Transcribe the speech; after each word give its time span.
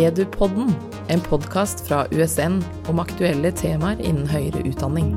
Edupodden, 0.00 0.70
en 1.08 1.20
podkast 1.20 1.82
fra 1.84 2.06
USN 2.08 2.62
om 2.88 3.00
aktuelle 3.02 3.50
temaer 3.52 3.98
innen 4.00 4.30
høyere 4.30 4.62
utdanning. 4.64 5.10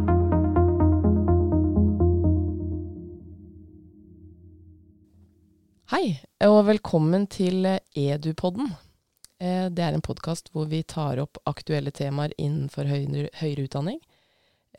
Hei, 5.94 6.18
og 6.50 6.66
velkommen 6.68 7.30
til 7.32 7.64
Edupodden. 7.96 8.74
Eh, 9.40 9.70
Det 9.72 9.80
er 9.80 9.96
en 9.96 10.04
podkast 10.04 10.52
hvor 10.52 10.68
vi 10.68 10.82
tar 10.84 11.22
opp 11.24 11.40
aktuelle 11.48 11.92
temaer 11.96 12.36
innenfor 12.38 12.84
høyere, 12.84 13.64
utdanning. 13.64 14.02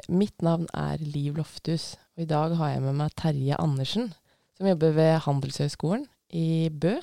Mitt 0.09 0.43
navn 0.43 0.69
er 0.75 1.01
Liv 1.01 1.39
Lofthus, 1.41 1.97
og 2.17 2.23
i 2.23 2.29
dag 2.29 2.57
har 2.57 2.75
jeg 2.75 2.83
med 2.83 3.01
meg 3.01 3.17
Terje 3.17 3.57
Andersen, 3.57 4.13
som 4.59 4.67
jobber 4.67 4.93
ved 4.93 5.19
Handelshøyskolen 5.25 6.05
i 6.29 6.69
Bø 6.69 7.01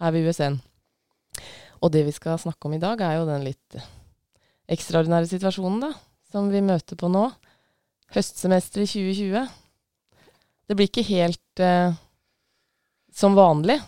her 0.00 0.10
ved 0.10 0.26
USN. 0.26 0.58
Og 1.80 1.92
det 1.94 2.04
vi 2.06 2.14
skal 2.14 2.38
snakke 2.40 2.68
om 2.68 2.76
i 2.76 2.82
dag, 2.82 3.00
er 3.00 3.18
jo 3.18 3.28
den 3.28 3.46
litt 3.46 3.78
ekstraordinære 4.70 5.30
situasjonen 5.30 5.86
da, 5.88 5.94
som 6.30 6.50
vi 6.52 6.62
møter 6.64 6.98
på 7.00 7.10
nå. 7.10 7.26
Høstsemesteret 8.14 8.84
i 8.84 9.14
2020. 9.14 9.56
Det 10.70 10.76
blir 10.78 10.90
ikke 10.90 11.06
helt 11.08 11.62
eh, 11.62 11.96
som 13.14 13.34
vanlig. 13.38 13.80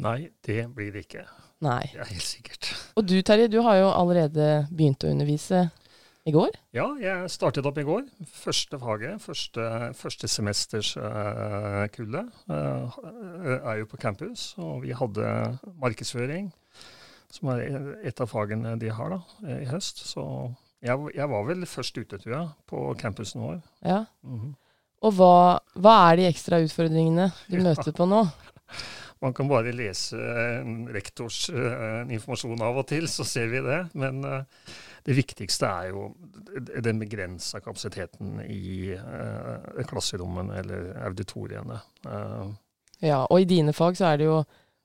Nei, 0.00 0.30
det 0.46 0.62
blir 0.76 0.94
det 0.94 1.04
ikke. 1.08 1.26
Nei. 1.64 1.82
Det 1.92 2.00
er 2.00 2.12
helt 2.14 2.24
sikkert. 2.24 2.70
Og 2.96 3.04
du 3.04 3.18
Terje, 3.20 3.50
du 3.52 3.60
har 3.66 3.76
jo 3.82 3.90
allerede 3.92 4.48
begynt 4.72 5.04
å 5.04 5.10
undervise 5.12 5.66
i 6.28 6.32
går. 6.32 6.54
Ja, 6.76 6.86
jeg 7.00 7.28
startet 7.32 7.66
opp 7.68 7.78
i 7.80 7.84
går. 7.84 8.06
Første 8.28 8.78
faget, 8.80 9.20
første, 9.24 9.66
første 9.96 10.28
semesters 10.28 10.94
uh, 11.00 11.84
kulde, 11.92 12.24
uh, 12.48 12.98
er 13.60 13.80
jo 13.80 13.88
på 13.90 14.00
campus. 14.00 14.50
Og 14.60 14.84
vi 14.84 14.94
hadde 14.96 15.26
markedsføring, 15.80 16.50
som 17.30 17.48
er 17.54 17.62
et 18.06 18.20
av 18.20 18.30
fagene 18.30 18.76
de 18.80 18.90
har 18.94 19.10
da, 19.14 19.20
i 19.60 19.66
høst. 19.70 20.02
Så 20.10 20.24
jeg, 20.82 20.96
jeg 21.14 21.28
var 21.30 21.44
vel 21.48 21.66
først 21.68 21.98
ute, 22.00 22.18
tror 22.18 22.34
jeg, 22.36 22.48
på 22.70 22.84
campusen 23.00 23.42
vår. 23.44 23.60
Ja. 23.86 24.02
Mhm. 24.26 24.54
Og 25.00 25.14
hva, 25.16 25.32
hva 25.80 25.92
er 26.10 26.18
de 26.20 26.26
ekstra 26.28 26.58
utfordringene 26.60 27.30
du 27.48 27.56
Ja. 27.56 27.62
møter 27.70 27.94
på 27.96 28.04
nå? 28.08 28.24
Man 29.22 29.32
kan 29.36 29.48
bare 29.48 29.72
lese 29.76 30.16
en 30.60 30.86
rektors 30.92 31.50
eh, 31.52 32.04
informasjon 32.12 32.60
av 32.64 32.78
og 32.80 32.86
til, 32.88 33.04
så 33.08 33.24
ser 33.28 33.48
vi 33.52 33.60
det. 33.64 33.78
Men 34.00 34.22
eh, 34.24 34.44
det 35.04 35.16
viktigste 35.16 35.68
er 35.68 35.90
jo 35.92 36.06
den 36.84 37.00
begrensa 37.00 37.60
kapasiteten 37.64 38.38
i 38.48 38.92
eh, 38.96 39.80
klasserommene 39.88 40.56
eller 40.62 40.90
auditoriene. 41.08 41.80
Eh, 42.08 42.50
Ja, 43.00 43.22
og 43.24 43.40
i 43.40 43.48
dine 43.48 43.72
fag 43.72 43.96
så 43.96 44.10
er 44.12 44.18
det 44.20 44.26
jo 44.28 44.38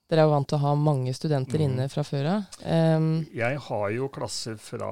Dere 0.05 0.21
er 0.21 0.27
jo 0.27 0.33
vant 0.35 0.49
til 0.49 0.59
å 0.59 0.65
ha 0.67 0.73
mange 0.77 1.13
studenter 1.17 1.61
mm. 1.61 1.65
inne 1.65 1.85
fra 1.89 2.03
før 2.05 2.27
av. 2.29 2.57
Um, 2.61 3.25
jeg 3.33 3.61
har 3.67 3.85
jo 3.95 4.09
klasser 4.13 4.59
fra 4.61 4.89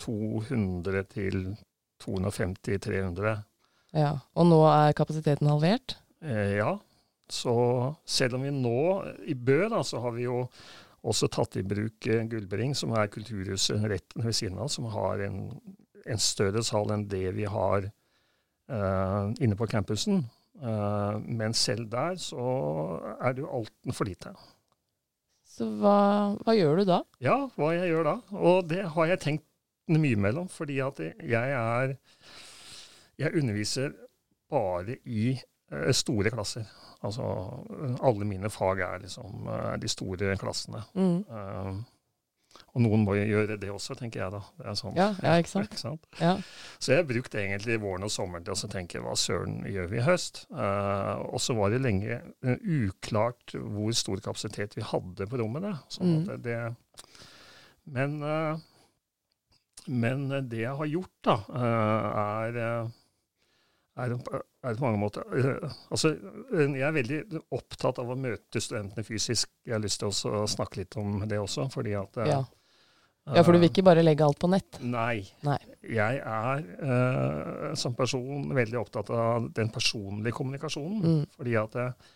200 0.00 1.04
til 1.12 1.42
250-300. 2.04 3.34
ja. 3.98 4.12
Og 4.38 4.46
nå 4.48 4.60
er 4.70 4.96
kapasiteten 4.96 5.50
halvert. 5.50 5.98
Eh, 6.22 6.56
ja, 6.58 6.72
så 7.28 7.54
selv 8.08 8.38
om 8.38 8.46
vi 8.46 8.54
nå 8.54 8.78
i 9.28 9.34
Bø 9.34 9.66
da, 9.68 9.82
så 9.84 10.00
har 10.02 10.16
vi 10.16 10.24
jo 10.24 10.46
også 11.08 11.28
tatt 11.30 11.58
i 11.60 11.66
bruk 11.66 12.08
eh, 12.08 12.24
Gullbring, 12.30 12.74
som 12.78 12.94
er 12.96 13.10
kulturhuset 13.12 13.84
rett 13.90 14.16
ved 14.16 14.34
siden 14.36 14.58
av, 14.62 14.72
som 14.72 14.88
har 14.94 15.22
en, 15.28 15.44
en 16.08 16.22
større 16.22 16.64
sal 16.66 16.90
enn 16.94 17.06
det 17.10 17.26
vi 17.36 17.46
har 17.48 17.90
eh, 17.90 19.24
inne 19.44 19.58
på 19.58 19.68
campusen. 19.70 20.24
Eh, 20.58 21.18
men 21.24 21.54
selv 21.54 21.90
der 21.92 22.16
så 22.22 22.46
er 23.20 23.34
det 23.34 23.44
jo 23.44 23.50
altfor 23.60 24.08
lite. 24.08 24.32
Så 25.58 25.66
hva, 25.80 25.98
hva 26.44 26.54
gjør 26.54 26.80
du 26.80 26.88
da? 26.92 27.02
Ja, 27.22 27.38
hva 27.58 27.72
jeg 27.74 27.92
gjør 27.92 28.08
da? 28.12 28.16
Og 28.38 28.68
det 28.70 28.84
har 28.94 29.12
jeg 29.12 29.22
tenkt 29.24 29.46
mye 29.88 30.18
mellom, 30.20 30.50
fordi 30.52 30.78
at 30.84 30.98
jeg 31.00 31.54
er 31.56 31.96
Jeg 33.18 33.34
underviser 33.34 33.94
bare 34.50 34.94
i 35.04 35.32
eh, 35.34 35.92
store 35.92 36.30
klasser. 36.30 36.68
Altså 37.02 37.24
alle 38.02 38.26
mine 38.26 38.50
fag 38.50 38.82
er 38.86 39.00
liksom 39.02 39.48
eh, 39.50 39.74
de 39.82 39.90
store 39.90 40.36
klassene. 40.38 40.84
Mm. 40.94 41.24
Eh, 41.26 41.72
og 42.78 42.84
noen 42.84 43.02
må 43.02 43.16
jo 43.18 43.24
gjøre 43.26 43.56
det 43.58 43.70
også, 43.74 43.96
tenker 43.98 44.20
jeg 44.22 44.30
da. 44.36 44.40
Det 44.60 44.66
er 44.70 44.76
sånn. 44.78 44.94
Ja, 44.98 45.08
ja, 45.24 45.32
ikke 45.42 45.50
sant? 45.50 45.66
Ikke 45.72 45.80
sant? 45.82 46.06
Ja. 46.22 46.36
Så 46.78 46.92
jeg 46.94 47.00
har 47.02 47.08
brukt 47.08 47.34
egentlig 47.34 47.80
våren 47.82 48.06
og 48.06 48.12
sommeren 48.14 48.44
til 48.46 48.54
å 48.54 48.70
tenke 48.70 49.02
hva 49.02 49.16
søren 49.18 49.64
gjør 49.66 49.90
vi 49.90 49.98
i 49.98 50.04
høst? 50.06 50.44
Uh, 50.54 51.18
og 51.32 51.42
så 51.42 51.56
var 51.58 51.74
det 51.74 51.80
lenge 51.82 52.20
uh, 52.46 52.54
uklart 52.62 53.56
hvor 53.58 53.90
stor 53.98 54.22
kapasitet 54.22 54.78
vi 54.78 54.86
hadde 54.86 55.26
på 55.26 55.40
rommene. 55.42 55.74
Sånn 55.90 56.14
Mm. 56.22 56.42
det, 56.46 56.58
men, 57.88 58.14
uh, 58.22 58.56
men 59.88 60.28
det 60.48 60.62
jeg 60.62 60.76
har 60.78 60.88
gjort, 60.92 61.12
da, 61.26 61.36
er, 61.58 62.58
er, 63.98 64.14
er 64.62 64.78
på 64.78 64.84
mange 64.84 65.00
måter 65.00 65.24
uh, 65.32 65.72
Altså, 65.90 66.14
jeg 66.52 66.84
er 66.86 66.94
veldig 66.96 67.20
opptatt 67.56 67.98
av 68.02 68.12
å 68.12 68.18
møte 68.18 68.62
studentene 68.62 69.04
fysisk. 69.06 69.50
Jeg 69.66 69.74
har 69.76 69.82
lyst 69.84 70.02
til 70.04 70.12
å 70.12 70.44
snakke 70.48 70.82
litt 70.84 70.96
om 71.00 71.24
det 71.28 71.40
også, 71.42 71.66
fordi 71.74 71.96
at 71.98 72.22
uh, 72.22 72.28
Ja. 72.28 72.38
Ja, 73.34 73.42
for 73.44 73.52
du 73.52 73.58
vil 73.62 73.70
ikke 73.70 73.84
bare 73.86 74.02
legge 74.04 74.24
alt 74.24 74.38
på 74.40 74.50
nett? 74.52 74.78
Nei. 74.80 75.22
Nei. 75.46 75.58
Jeg 75.88 76.20
er 76.20 76.62
uh, 76.82 77.74
som 77.78 77.94
person 77.98 78.46
veldig 78.56 78.78
opptatt 78.80 79.10
av 79.14 79.48
den 79.56 79.70
personlige 79.74 80.36
kommunikasjonen. 80.36 81.02
Mm. 81.02 81.26
Fordi 81.36 81.56
at 81.60 81.76
eh, 81.80 82.14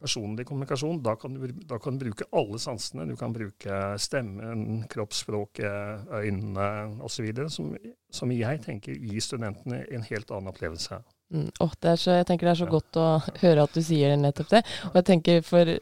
personlig 0.00 0.46
kommunikasjon, 0.48 1.02
da 1.04 1.14
kan, 1.20 1.34
du, 1.36 1.46
da 1.68 1.76
kan 1.82 1.98
du 1.98 2.06
bruke 2.06 2.28
alle 2.32 2.58
sansene. 2.62 3.04
Du 3.10 3.16
kan 3.20 3.34
bruke 3.34 3.80
stemmen, 4.00 4.84
kroppsspråket, 4.88 6.08
øynene 6.16 6.70
osv. 7.04 7.28
Som, 7.52 7.74
som 8.10 8.32
jeg 8.32 8.62
tenker 8.64 8.96
gir 8.96 9.20
studentene 9.24 9.84
en 9.92 10.06
helt 10.08 10.32
annen 10.32 10.52
opplevelse. 10.54 11.02
Mm. 11.30 11.50
Er 11.60 12.00
så, 12.00 12.16
jeg 12.18 12.26
tenker 12.26 12.48
det 12.48 12.56
er 12.56 12.62
så 12.64 12.70
Ja. 12.70 12.74
godt 12.78 12.96
å 12.98 13.08
høre 13.44 13.62
at 13.68 13.76
du 13.76 13.82
sier 13.84 14.16
nettopp 14.16 14.56
det. 14.56 14.64
Og 14.90 15.00
jeg 15.02 15.08
tenker 15.12 15.44
for 15.46 15.76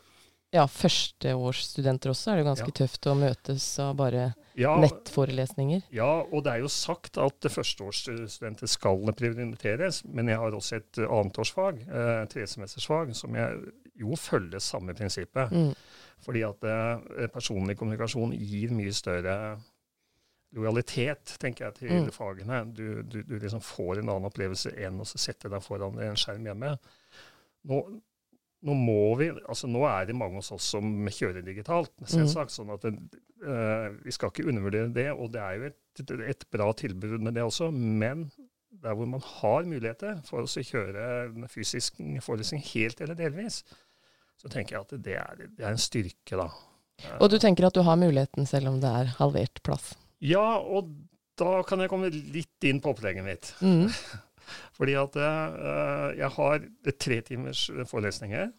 ja, 0.54 0.64
førsteårsstudenter 0.64 2.12
også 2.12 2.32
er 2.32 2.40
det 2.40 2.48
ganske 2.48 2.70
Ja. 2.72 2.76
tøft 2.82 3.06
å 3.06 3.14
møtes 3.14 3.78
og 3.84 3.96
bare 3.96 4.34
Ja, 4.58 4.72
nettforelesninger. 4.82 5.84
Ja, 5.94 6.08
og 6.26 6.42
det 6.44 6.52
er 6.56 6.64
jo 6.64 6.70
sagt 6.72 7.19
at 7.22 7.46
førsteårsstudenter 7.54 8.66
skal 8.70 9.04
prioriteres, 9.14 10.02
men 10.04 10.28
jeg 10.32 10.41
har 10.42 10.56
også 10.58 10.80
et 10.80 10.98
annetårsfag, 11.06 11.84
eh, 11.86 12.24
tresemestersfag, 12.32 13.14
som 13.14 13.38
jeg 13.38 13.60
jo 14.02 14.19
følger 14.19 14.58
samme 14.62 14.94
prinsippet. 14.98 15.52
Mm. 15.54 15.72
Fordi 16.26 16.42
at 16.42 16.64
eh, 16.66 17.26
personlig 17.30 17.78
kommunikasjon 17.78 18.34
gir 18.34 18.74
mye 18.74 18.92
større 18.92 19.36
lojalitet, 20.56 21.36
tenker 21.38 21.66
jeg, 21.69 21.75
til 21.75 21.90
Mm. 22.06 22.10
fagene. 22.12 22.60
Du, 22.75 23.02
du, 23.02 23.22
du 23.22 23.38
liksom 23.38 23.60
får 23.60 23.98
en 24.00 24.08
annen 24.08 24.25
opplevelse 24.30 24.72
enn 24.80 24.98
å 25.00 25.04
sette 25.06 25.48
deg 25.52 25.62
foran 25.62 25.98
en 26.00 26.16
skjerm 26.16 26.46
hjemme. 26.48 26.78
Nå, 27.69 27.82
nå 28.66 28.74
må 28.74 29.14
vi, 29.20 29.28
altså 29.46 29.69
nå 29.70 29.84
er 29.86 30.08
det 30.08 30.16
mange 30.19 30.41
hos 30.41 30.50
oss 30.54 30.72
som 30.74 30.91
kjører 31.14 31.44
digitalt, 31.46 31.92
selvsagt. 32.10 32.54
sånn 32.54 32.72
at 32.74 32.86
det, 32.88 33.20
uh, 33.44 33.94
Vi 34.02 34.14
skal 34.14 34.32
ikke 34.32 34.48
undervurdere 34.50 34.91
det, 34.94 35.08
og 35.14 35.30
det 35.34 35.42
er 35.44 35.58
jo 35.58 35.69
et, 35.70 36.14
et 36.32 36.46
bra 36.50 36.70
tilbud 36.74 37.20
med 37.22 37.38
det 37.38 37.44
også. 37.46 37.70
Men 37.70 38.26
der 38.82 38.96
hvor 38.98 39.06
man 39.10 39.22
har 39.24 39.69
muligheter 39.69 40.19
for 40.26 40.44
å 40.44 40.64
kjøre 40.70 41.04
en 41.28 41.46
fysisk 41.50 42.00
forelesning 42.24 42.62
helt 42.72 43.00
eller 43.04 43.19
delvis, 43.19 43.62
så 44.38 44.50
tenker 44.50 44.76
jeg 44.76 44.86
at 44.86 44.96
det 45.06 45.16
er, 45.19 45.46
det 45.56 45.64
er 45.64 45.75
en 45.75 45.82
styrke, 45.82 46.38
da. 46.38 46.50
Og 47.19 47.30
du 47.30 47.38
tenker 47.42 47.66
at 47.69 47.78
du 47.78 47.84
har 47.86 47.98
muligheten 47.98 48.46
selv 48.46 48.72
om 48.72 48.80
det 48.82 48.90
er 48.90 49.14
halvert 49.19 49.62
plass? 49.66 49.92
Ja, 50.22 50.58
og 50.58 50.90
da 51.38 51.60
kan 51.66 51.82
jeg 51.82 51.90
komme 51.90 52.10
litt 52.10 52.66
inn 52.66 52.80
på 52.82 52.92
opplegget 52.94 53.26
mitt. 53.26 53.52
Mm. 53.62 53.86
Fordi 54.76 54.94
at 55.00 55.16
uh, 55.16 56.08
jeg 56.19 56.31
har 56.38 56.67
tre 56.99 57.20
timers 57.26 57.67
forelesninger 57.90 58.50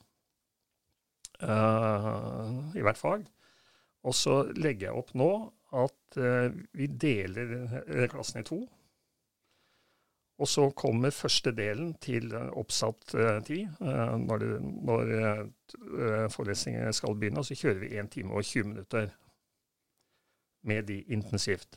uh, 1.44 2.76
i 2.76 2.82
hvert 2.86 2.98
fag. 3.00 3.26
Og 4.08 4.16
så 4.16 4.42
legger 4.56 4.90
jeg 4.90 5.00
opp 5.02 5.14
nå 5.20 5.30
at 5.80 6.20
uh, 6.20 6.50
vi 6.74 6.88
deler 6.88 8.08
klassen 8.12 8.42
i 8.42 8.48
to. 8.48 8.62
Og 10.40 10.48
så 10.48 10.70
kommer 10.72 11.12
første 11.12 11.52
delen 11.52 11.94
til 12.00 12.32
oppsatt 12.32 13.12
tid. 13.44 13.68
når 13.82 14.38
det, 14.40 14.50
når 14.88 15.10
eh, 15.12 16.30
forelesningen 16.32 16.94
skal 16.96 17.18
begynne, 17.20 17.42
og 17.42 17.46
så 17.50 17.58
kjører 17.60 17.82
vi 17.82 17.90
1 18.00 18.08
time 18.14 18.32
og 18.32 18.46
20 18.48 18.64
minutter 18.70 19.10
med 20.64 20.88
de 20.88 21.02
intensivt. 21.12 21.76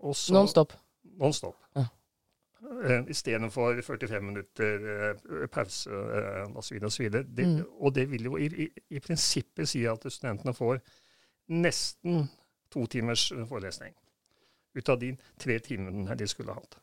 Og 0.00 0.16
så- 0.16 0.32
Non 0.32 0.48
stop. 0.48 0.72
Non-stop. 1.04 1.56
Ja. 1.76 1.84
Uh, 2.64 3.02
Istedenfor 3.12 3.82
45 3.82 4.22
minutter 4.24 4.86
eh, 4.94 5.48
pause 5.52 5.90
osv. 6.56 6.78
osv. 6.84 7.10
Det, 7.10 7.46
Mm. 7.46 7.64
Og 7.80 7.94
det 7.94 8.10
vil 8.10 8.24
jo 8.24 8.36
i, 8.36 8.46
i, 8.46 8.68
i 8.90 9.00
prinsippet 9.00 9.68
si 9.68 9.84
at 9.86 10.06
studentene 10.08 10.54
får 10.54 10.80
nesten 11.48 12.30
to 12.72 12.86
timers 12.86 13.32
eh, 13.32 13.44
forelesning 13.46 13.94
ut 14.74 14.88
av 14.88 14.98
de 14.98 15.12
tre 15.38 15.58
timene 15.58 16.16
de 16.18 16.26
skulle 16.26 16.54
hatt. 16.54 16.78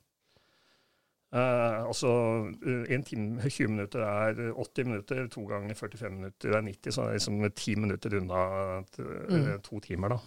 Uh, 1.32 1.88
altså 1.88 2.10
en 2.92 3.04
time, 3.08 3.40
20 3.40 3.68
minutter 3.72 4.02
er 4.04 4.52
80 4.52 4.88
minutter, 4.88 5.28
to 5.32 5.46
ganger 5.48 5.76
45 5.76 6.12
minutter 6.12 6.56
er 6.58 6.62
90, 6.62 6.92
så 6.92 7.02
det 7.02 7.08
er 7.08 7.20
liksom 7.20 7.52
10 7.56 7.76
minutter 7.76 8.16
unna 8.20 8.42
mm. 8.80 9.62
to 9.64 9.80
timer, 9.80 10.16
da. 10.16 10.18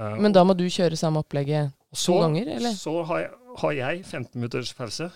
Uh, 0.00 0.20
Men 0.22 0.32
da 0.32 0.44
må 0.44 0.56
du 0.56 0.64
kjøre 0.64 0.96
samme 0.96 1.20
opplegget 1.20 1.72
to 1.92 2.16
ganger, 2.20 2.48
eller? 2.56 2.72
Så 2.80 3.02
har 3.02 3.18
jeg, 3.18 3.30
har 3.60 3.74
jeg 3.76 4.02
15 4.04 4.34
minutters 4.34 4.72
pause, 4.74 5.08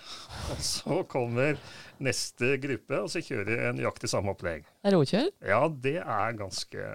og 0.53 0.63
så 0.73 1.03
kommer 1.11 1.59
neste 2.03 2.55
gruppe, 2.63 3.01
og 3.03 3.11
så 3.11 3.23
kjører 3.25 3.65
jeg 3.65 3.77
nøyaktig 3.79 4.11
samme 4.13 4.33
opplegg. 4.35 4.67
Er 4.85 4.95
det 4.95 5.01
råkjør? 5.01 5.31
Ja, 5.51 5.61
det 5.87 5.97
er 5.99 6.37
ganske, 6.39 6.89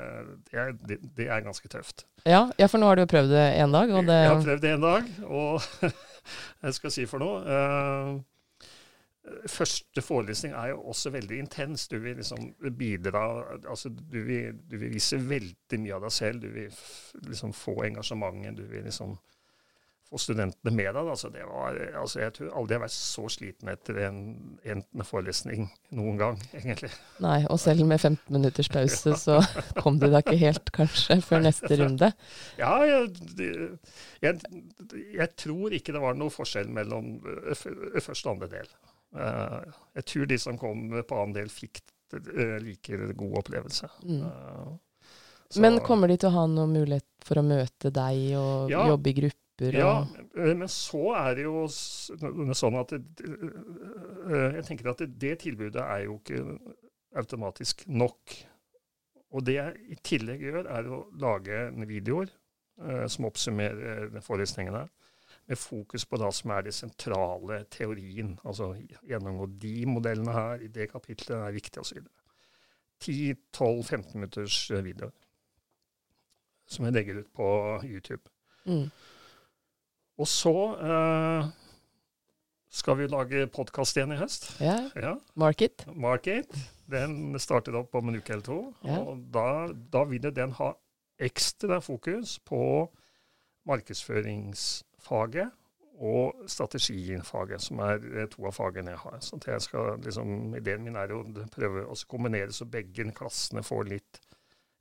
det 0.47 0.59
er, 0.59 0.75
det, 0.87 0.99
det 1.17 1.27
er 1.27 1.43
ganske 1.45 1.71
tøft. 1.71 2.05
Ja, 2.23 2.45
ja, 2.59 2.69
for 2.71 2.79
nå 2.79 2.87
har 2.87 2.99
du 2.99 3.03
jo 3.03 3.11
prøvd 3.11 3.33
det 3.35 3.47
én 3.59 3.75
dag, 3.75 3.91
og 3.91 4.05
det 4.07 4.19
Jeg 4.21 4.29
har 4.31 4.45
prøvd 4.45 4.61
det 4.63 4.75
én 4.77 4.85
dag, 4.85 5.09
og 5.27 5.89
jeg 6.63 6.79
skal 6.79 6.95
si 6.95 7.09
for 7.09 7.23
noe 7.23 7.41
uh, 7.43 8.21
Første 9.47 10.01
forelesning 10.03 10.51
er 10.51 10.73
jo 10.73 10.81
også 10.91 11.13
veldig 11.13 11.37
intens. 11.39 11.85
Du 11.87 11.95
vil 12.03 12.17
liksom 12.19 12.49
bidra 12.75 13.21
altså 13.71 13.87
du 13.87 14.17
vil, 14.27 14.57
du 14.67 14.75
vil 14.75 14.91
vise 14.91 15.15
veldig 15.15 15.79
mye 15.79 15.93
av 15.95 16.03
deg 16.03 16.11
selv. 16.11 16.41
Du 16.43 16.51
vil 16.51 16.73
liksom 17.29 17.53
få 17.55 17.77
engasjementet. 17.87 18.57
Du 18.59 18.67
vil 18.67 18.83
liksom 18.83 19.15
få 20.13 20.21
studentene 20.21 20.73
med 20.75 20.91
deg. 20.93 21.09
Altså 21.15 21.31
det 21.33 21.43
var, 21.49 21.77
altså 21.99 22.21
jeg 22.21 22.35
tror 22.37 22.51
aldri 22.53 22.75
jeg 22.75 22.79
har 22.79 22.85
vært 22.85 22.95
så 22.95 23.25
sliten 23.33 23.73
etter 23.73 23.99
en, 24.07 24.21
en 24.69 25.05
forelesning 25.07 25.67
noen 25.97 26.21
gang, 26.21 26.39
egentlig. 26.61 26.91
Nei, 27.23 27.39
og 27.49 27.59
selv 27.61 27.85
med 27.89 28.01
15 28.01 28.33
minutters 28.33 28.69
pause, 28.73 29.15
så 29.19 29.39
kom 29.81 29.99
du 30.01 30.07
da 30.07 30.21
ikke 30.23 30.39
helt, 30.41 30.71
kanskje, 30.75 31.19
før 31.25 31.45
neste 31.47 31.77
runde? 31.81 32.13
Ja, 32.61 32.73
jeg, 32.87 33.11
jeg, 34.23 34.39
jeg 35.17 35.29
tror 35.39 35.75
ikke 35.75 35.95
det 35.95 36.03
var 36.03 36.17
noe 36.19 36.33
forskjell 36.33 36.69
mellom 36.73 37.15
første 37.23 38.27
og 38.29 38.35
andre 38.35 38.51
del. 38.59 38.73
Eh, 39.17 39.59
jeg 39.99 40.07
tror 40.09 40.29
de 40.29 40.39
som 40.41 40.57
kom 40.57 40.87
på 41.01 41.19
annen 41.19 41.35
del, 41.37 41.51
fikk 41.53 41.83
eh, 42.17 42.57
like 42.63 42.97
god 43.13 43.39
opplevelse. 43.43 43.89
Mm. 44.03 44.25
Så. 45.53 45.61
men 45.61 45.77
kommer 45.85 46.09
de 46.09 46.17
til 46.17 46.31
å 46.31 46.37
ha 46.39 46.47
noen 46.49 46.71
mulighet 46.73 47.05
for 47.21 47.37
å 47.37 47.45
møte 47.45 47.91
deg 47.93 48.31
og 48.39 48.71
ja, 48.73 48.87
jobbe 48.89 49.11
i 49.11 49.17
grupper? 49.59 49.77
Ja, 49.79 50.53
men 50.53 50.69
så 50.71 51.03
er 51.17 51.37
det 51.37 51.45
jo 51.45 51.65
sånn 51.69 52.79
at 52.79 52.95
Jeg 52.95 54.63
tenker 54.67 54.91
at 54.93 55.03
det, 55.03 55.11
det, 55.21 55.35
tilbudet 55.45 55.83
er 55.83 56.07
jo 56.07 56.17
ikke 56.21 56.57
automatisk 57.19 57.85
nok. 57.87 58.37
Og 59.33 59.45
det 59.45 59.57
jeg 59.57 59.85
i 59.93 59.99
tillegg 60.05 60.41
gjør, 60.45 60.65
er 60.69 60.89
å 60.89 61.03
lage 61.21 61.67
videoer 61.89 62.33
som 63.09 63.27
oppsummerer 63.29 64.21
forelesningene 64.25 64.87
med 65.45 65.57
fokus 65.57 66.05
på 66.05 66.17
det 66.17 66.31
som 66.33 66.53
er 66.55 66.65
det 66.65 66.73
sentrale 66.75 67.63
teorien. 67.71 68.33
Altså 68.45 68.73
gjennomgå 69.09 69.47
de 69.61 69.75
modellene 69.89 70.35
her 70.35 70.63
i 70.63 70.71
det 70.71 70.89
kapitlet 70.91 71.35
er 71.37 71.55
viktig, 71.55 71.81
osv. 71.81 72.03
10-12-15 73.03 74.13
minutters 74.15 74.57
eh, 74.71 74.83
videoer 74.85 75.11
som 76.73 76.85
jeg 76.87 76.95
legger 76.95 77.19
ut 77.19 77.31
på 77.35 77.47
YouTube. 77.83 78.29
Mm. 78.63 78.87
Og 80.21 80.29
så 80.29 80.53
eh, 80.77 81.47
skal 82.73 82.97
vi 82.99 83.09
lage 83.09 83.47
podkast 83.53 83.97
igjen 83.97 84.13
i 84.13 84.19
høst. 84.19 84.51
Ja. 84.61 84.77
ja. 84.95 85.15
Market. 85.39 85.87
Market. 85.93 86.53
Den 86.89 87.33
startet 87.41 87.77
opp 87.77 87.95
om 87.97 88.11
en 88.11 88.19
uke 88.19 88.35
eller 88.35 88.45
to. 88.45 88.59
Ja. 88.85 88.99
Og 89.01 89.25
da, 89.33 89.47
da 89.93 90.03
vil 90.09 90.29
den 90.29 90.53
ha 90.59 90.73
ekstra 91.23 91.79
fokus 91.81 92.37
på 92.45 92.61
markedsføringsfaget 93.69 95.51
og 96.03 96.49
strategifaget, 96.49 97.61
som 97.61 97.79
er 97.85 98.01
eh, 98.11 98.27
to 98.29 98.45
av 98.49 98.57
fagene 98.57 98.93
jeg 98.93 99.01
har. 99.05 99.17
Så 99.21 99.39
jeg 99.47 99.61
skal 99.65 100.01
liksom, 100.03 100.53
Ideen 100.57 100.85
min 100.85 100.97
er 100.99 101.13
å 101.13 101.23
prøve 101.53 101.85
å 101.87 101.97
kombinere 102.09 102.53
så 102.53 102.67
begge 102.69 103.05
klassene 103.15 103.63
får 103.65 103.89
litt 103.89 104.21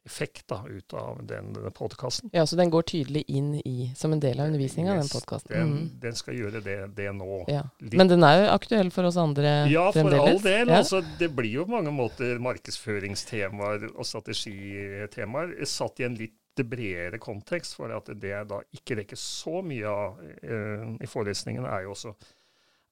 effekt 0.05 0.49
da, 0.49 0.65
ut 0.69 0.93
av 0.93 1.21
den, 1.27 1.53
denne 1.53 1.71
podkasten. 1.71 2.31
Ja, 2.33 2.47
Så 2.47 2.57
den 2.57 2.71
går 2.71 2.83
tydelig 2.83 3.23
inn 3.29 3.55
i, 3.55 3.93
som 3.97 4.13
en 4.13 4.21
del 4.21 4.41
av 4.41 4.51
undervisninga, 4.51 4.97
yes, 4.97 5.05
den 5.05 5.21
podkasten? 5.21 5.53
Den, 5.55 5.73
mm. 5.73 5.89
den, 6.03 6.17
skal 6.19 6.39
gjøre 6.39 6.63
det, 6.65 6.77
det 6.97 7.09
nå. 7.15 7.45
Ja. 7.51 7.63
Men 7.79 8.11
den 8.11 8.27
er 8.27 8.41
jo 8.41 8.51
aktuell 8.57 8.91
for 8.95 9.07
oss 9.07 9.19
andre 9.21 9.55
ja, 9.71 9.87
fremdeles? 9.95 10.19
Ja, 10.19 10.27
for 10.27 10.35
all 10.35 10.43
del. 10.43 10.75
Ja. 10.75 10.83
Altså, 10.83 11.03
det 11.21 11.31
blir 11.37 11.55
jo 11.61 11.67
på 11.69 11.77
mange 11.77 11.95
måter 11.95 12.43
markedsføringstemaer 12.43 13.89
og 13.93 14.09
strategitemaer 14.09 15.57
satt 15.71 16.03
i 16.03 16.09
en 16.09 16.19
litt 16.19 16.67
bredere 16.67 17.23
kontekst. 17.23 17.79
For 17.79 17.95
at 17.95 18.11
det 18.13 18.35
jeg 18.35 18.51
da 18.51 18.63
ikke 18.75 18.99
rekker 19.03 19.21
så 19.21 19.63
mye 19.65 19.89
av 19.89 20.23
eh, 20.43 20.87
i 20.99 21.11
forelesningen, 21.11 21.67
er 21.69 21.87
jo 21.87 21.95
også, 21.95 22.17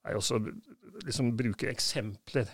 er 0.07 0.19
også 0.19 0.39
liksom 1.03 1.35
bruke 1.39 1.67
eksempler. 1.71 2.47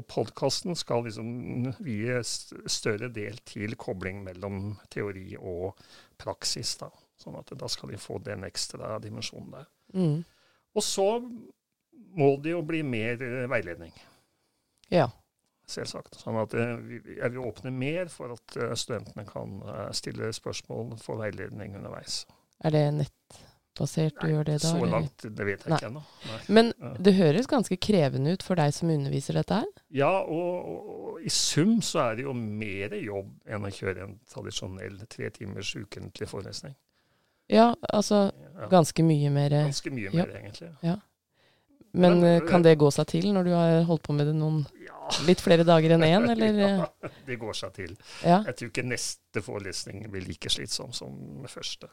Og 0.00 0.06
podkasten 0.08 0.76
skal 0.78 1.04
liksom 1.04 1.72
vie 1.84 2.20
større 2.24 3.10
del 3.12 3.36
til 3.48 3.76
kobling 3.76 4.22
mellom 4.24 4.76
teori 4.92 5.34
og 5.36 5.78
praksis. 6.20 6.76
da. 6.80 6.88
Sånn 7.20 7.36
at 7.38 7.52
da 7.58 7.68
skal 7.70 7.92
de 7.92 8.00
få 8.00 8.18
den 8.24 8.46
ekstra 8.48 8.96
dimensjonen 9.02 9.50
der. 9.58 9.66
Mm. 9.92 10.22
Og 10.72 10.86
så 10.86 11.08
må 12.16 12.30
det 12.42 12.54
jo 12.54 12.62
bli 12.64 12.80
mer 12.84 13.20
eh, 13.20 13.44
veiledning. 13.50 13.92
Ja 14.92 15.10
selvsagt. 15.72 16.18
Sånn 16.20 16.36
at 16.40 16.54
eh, 16.58 16.72
jeg 17.16 17.32
vil 17.32 17.46
åpne 17.46 17.70
mer 17.72 18.10
for 18.12 18.34
at 18.34 18.56
eh, 18.58 18.74
studentene 18.76 19.24
kan 19.28 19.60
stille 19.96 20.32
spørsmål 20.34 20.96
for 21.00 21.22
veiledning 21.22 21.78
underveis. 21.78 22.24
Er 22.62 22.74
det 22.74 22.82
nettbasert 23.72 24.20
du 24.20 24.28
gjør 24.28 24.44
det 24.44 24.58
da? 24.62 24.70
Så 24.70 24.86
langt, 24.86 25.22
det 25.22 25.44
vet 25.46 25.64
jeg 25.64 25.70
Nei. 25.70 25.78
ikke 25.78 25.88
ennå. 25.88 26.02
Men 26.48 26.72
det 27.00 27.14
høres 27.16 27.46
ganske 27.46 27.76
krevende 27.76 28.32
ut 28.32 28.42
for 28.42 28.56
deg 28.56 28.72
som 28.74 28.90
underviser 28.90 29.34
dette 29.34 29.54
her? 29.54 29.68
Ja, 29.90 30.22
og, 30.22 30.66
og, 30.68 31.20
i 31.22 31.30
sum 31.30 31.80
så 31.82 32.10
er 32.10 32.16
det 32.16 32.26
jo 32.26 32.34
mer 32.34 32.94
jobb 32.98 33.30
enn 33.46 33.64
å 33.64 33.70
kjøre 33.72 34.04
en 34.06 34.18
tradisjonell 34.28 35.00
tre 35.08 35.30
timers 35.30 35.74
ukentlig 35.76 36.28
forelesning. 36.28 36.74
Ja, 37.48 37.74
altså 37.92 38.30
ganske 38.70 39.02
mye 39.04 39.30
mer. 39.30 39.50
Ganske 39.50 39.90
mye 39.92 40.12
mer, 40.14 40.36
egentlig. 40.38 40.70
Ja. 40.82 40.98
Men, 41.92 42.20
Men 42.22 42.46
kan 42.48 42.62
det 42.64 42.78
gå 42.80 42.88
seg 42.88 43.10
til 43.10 43.26
når 43.34 43.44
du 43.44 43.50
har 43.52 43.82
holdt 43.84 44.06
på 44.06 44.14
med 44.16 44.30
det 44.30 44.36
noen 44.36 44.62
Litt 45.28 45.42
flere 45.44 45.64
dager 45.66 45.92
enn 45.92 46.04
én, 46.06 46.24
eller? 46.32 46.56
ja, 46.62 47.10
det 47.26 47.36
går 47.36 47.56
seg 47.58 47.74
til. 47.76 47.90
Ja. 48.24 48.38
Jeg 48.46 48.54
tror 48.56 48.70
ikke 48.70 48.84
neste 48.86 49.42
forelesning 49.44 50.06
blir 50.08 50.24
like 50.24 50.48
slitsom 50.48 50.94
som 50.96 51.44
første. 51.52 51.90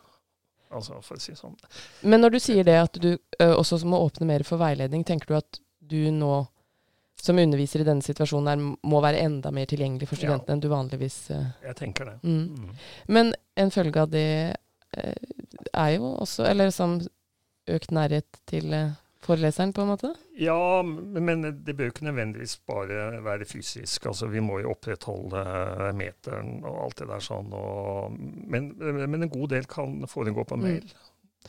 Altså, 0.70 1.00
for 1.02 1.18
å 1.18 1.24
si 1.24 1.34
sånn. 1.38 1.56
Men 2.06 2.22
når 2.22 2.36
du 2.36 2.40
sier 2.44 2.66
det 2.68 2.78
at 2.78 2.98
du 3.02 3.12
uh, 3.16 3.56
også 3.56 3.82
må 3.90 4.02
åpne 4.06 4.28
mer 4.30 4.46
for 4.46 4.62
veiledning, 4.62 5.04
tenker 5.08 5.32
du 5.32 5.38
at 5.40 5.62
du 5.90 6.02
nå 6.14 6.44
som 7.20 7.40
underviser 7.42 7.82
i 7.84 7.88
denne 7.88 8.06
situasjonen 8.06 8.48
her, 8.48 8.62
må 8.88 9.02
være 9.04 9.24
enda 9.26 9.52
mer 9.52 9.68
tilgjengelig 9.68 10.08
for 10.08 10.22
studentene 10.22 10.54
ja. 10.54 10.56
enn 10.56 10.64
du 10.64 10.70
vanligvis 10.72 11.18
uh, 11.34 11.50
Jeg 11.66 11.80
tenker 11.82 12.12
det. 12.12 12.18
Mm. 12.24 12.70
Mm. 12.70 12.84
Men 13.18 13.34
en 13.60 13.74
følge 13.76 14.06
av 14.06 14.14
det 14.14 14.30
uh, 14.54 15.50
er 15.74 15.90
jo 15.98 16.14
også 16.22 16.46
Eller 16.48 16.72
som 16.76 17.00
økt 17.70 17.92
nærhet 17.94 18.40
til 18.50 18.72
foreleseren, 19.24 19.74
på 19.74 19.84
en 19.84 19.92
måte? 19.92 20.14
Ja, 20.40 20.82
men 20.84 21.44
det 21.66 21.76
bør 21.76 21.90
jo 21.90 21.94
ikke 21.94 22.08
nødvendigvis 22.08 22.56
bare 22.70 23.20
være 23.24 23.48
fysisk. 23.50 24.08
Altså, 24.12 24.30
vi 24.32 24.42
må 24.44 24.62
jo 24.64 24.72
opprettholde 24.74 25.44
meteren 25.98 26.60
og 26.64 26.86
alt 26.86 27.02
det 27.02 27.10
der 27.12 27.24
sånn. 27.24 27.52
Og, 27.56 28.16
men, 28.16 28.72
men, 28.80 29.22
en 29.22 29.34
god 29.34 29.56
del 29.56 29.68
kan 29.70 30.02
foregå 30.10 30.46
på 30.48 30.60
mm. 30.60 30.66
mail. 30.66 30.94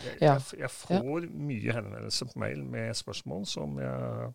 Jeg, 0.00 0.16
ja. 0.22 0.34
jeg, 0.34 0.62
jeg 0.64 0.72
får 0.74 1.26
ja. 1.26 1.32
mye 1.50 1.76
henvendelser 1.78 2.30
på 2.30 2.42
mail 2.42 2.64
med 2.74 2.98
spørsmål 2.98 3.46
som 3.50 3.78
jeg 3.82 4.32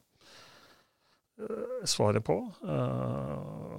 uh, 1.41 1.83
svarer 1.87 2.23
på. 2.23 2.39
Uh, 2.63 3.75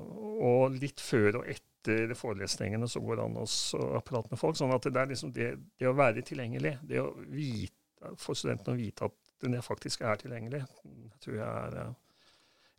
og 0.47 0.77
litt 0.77 1.01
før 1.01 1.41
og 1.41 1.49
etter 1.53 2.13
forelesningene 2.19 2.89
så 2.91 3.01
går 3.01 3.21
det 3.21 3.25
an 3.25 3.41
å 3.41 4.05
prate 4.05 4.33
med 4.33 4.41
folk. 4.41 4.59
sånn 4.59 4.75
at 4.75 4.89
det 4.91 5.01
er 5.01 5.13
liksom 5.13 5.33
det, 5.33 5.53
det 5.79 5.89
å 5.89 5.97
være 5.97 6.25
tilgjengelig, 6.27 6.77
det 6.85 7.01
å 7.01 7.13
vite, 7.31 7.73
for 8.21 8.37
studentene 8.37 8.75
å 8.75 8.81
vite 8.81 9.09
at 9.09 9.26
den 9.43 9.57
faktisk 9.63 10.03
er 10.07 10.19
tilgjengelig. 10.21 10.63
Jeg 10.85 11.23
tror 11.25 11.39
jeg 11.39 11.47
er 11.47 11.79
eh, 11.83 11.95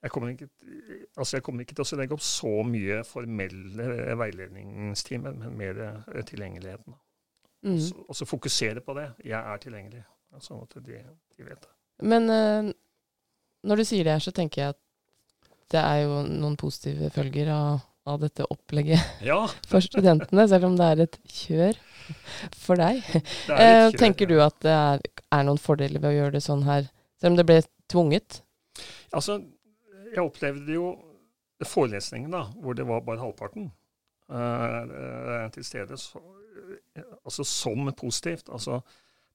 jeg 0.03 0.11
kommer, 0.13 0.29
ikke, 0.29 0.47
altså 1.17 1.37
jeg 1.37 1.43
kommer 1.43 1.63
ikke 1.65 1.75
til 1.75 1.83
å 1.83 1.97
legge 1.97 2.13
opp 2.13 2.23
så 2.23 2.51
mye 2.67 2.99
formelle 3.07 3.87
veiledningstimer, 4.19 5.33
men 5.39 5.55
mer 5.57 5.79
eh, 5.83 6.19
tilgjengeligheten. 6.29 6.95
Mm. 7.65 7.79
Og 8.05 8.15
så 8.15 8.27
fokusere 8.29 8.83
på 8.85 8.93
det. 8.99 9.07
Jeg 9.25 9.39
er 9.39 9.63
tilgjengelig, 9.63 10.03
sånn 10.43 10.61
at 10.63 10.77
de, 10.85 11.01
de 11.01 11.47
vet 11.47 11.65
det. 11.65 11.73
Men 12.05 12.29
uh, 12.29 12.69
når 13.65 13.81
du 13.81 13.87
sier 13.89 14.05
det 14.05 14.13
her, 14.13 14.23
så 14.23 14.33
tenker 14.35 14.61
jeg 14.61 14.75
at 14.75 14.81
det 15.73 15.81
er 15.81 16.03
jo 16.05 16.21
noen 16.29 16.55
positive 16.61 17.09
følger 17.11 17.49
av, 17.51 17.81
av 18.07 18.21
dette 18.21 18.45
opplegget 18.53 19.17
ja. 19.31 19.41
for 19.67 19.83
studentene, 19.83 20.45
selv 20.47 20.69
om 20.69 20.77
det 20.77 20.91
er 20.93 21.05
et 21.07 21.17
kjør 21.25 21.81
for 22.55 22.79
deg. 22.79 23.01
Uh, 23.49 23.89
tenker 23.97 24.29
du 24.29 24.37
at 24.45 24.61
det 24.63 24.77
er 24.77 25.07
er 25.33 25.43
noen 25.47 25.59
fordeler 25.61 26.01
ved 26.03 26.13
å 26.13 26.17
gjøre 26.17 26.35
det 26.37 26.43
sånn 26.45 26.63
her, 26.67 26.87
selv 27.19 27.33
om 27.33 27.39
det 27.39 27.47
ble 27.47 27.59
tvunget? 27.91 28.41
Altså, 29.15 29.39
jeg 30.11 30.23
opplevde 30.23 30.75
jo 30.75 30.91
forelesningen, 31.65 32.31
da, 32.31 32.45
hvor 32.61 32.77
det 32.77 32.85
var 32.87 33.03
bare 33.05 33.23
halvparten 33.23 33.71
uh, 34.29 35.47
til 35.53 35.65
stede, 35.65 35.97
så, 35.97 36.21
altså 37.23 37.45
som 37.47 37.89
positivt. 37.97 38.51
Altså 38.53 38.81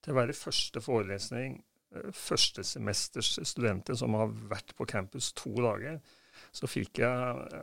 til 0.02 0.14
å 0.14 0.18
være 0.18 0.36
første 0.36 0.82
forelesning 0.82 1.60
eh, 1.94 2.08
førstesemesters 2.16 3.36
studenter 3.46 3.94
som 3.98 4.16
har 4.18 4.32
vært 4.50 4.74
på 4.78 4.86
campus 4.90 5.30
to 5.38 5.52
dager, 5.62 6.00
så 6.52 6.68
fikk 6.68 7.00
jeg 7.00 7.60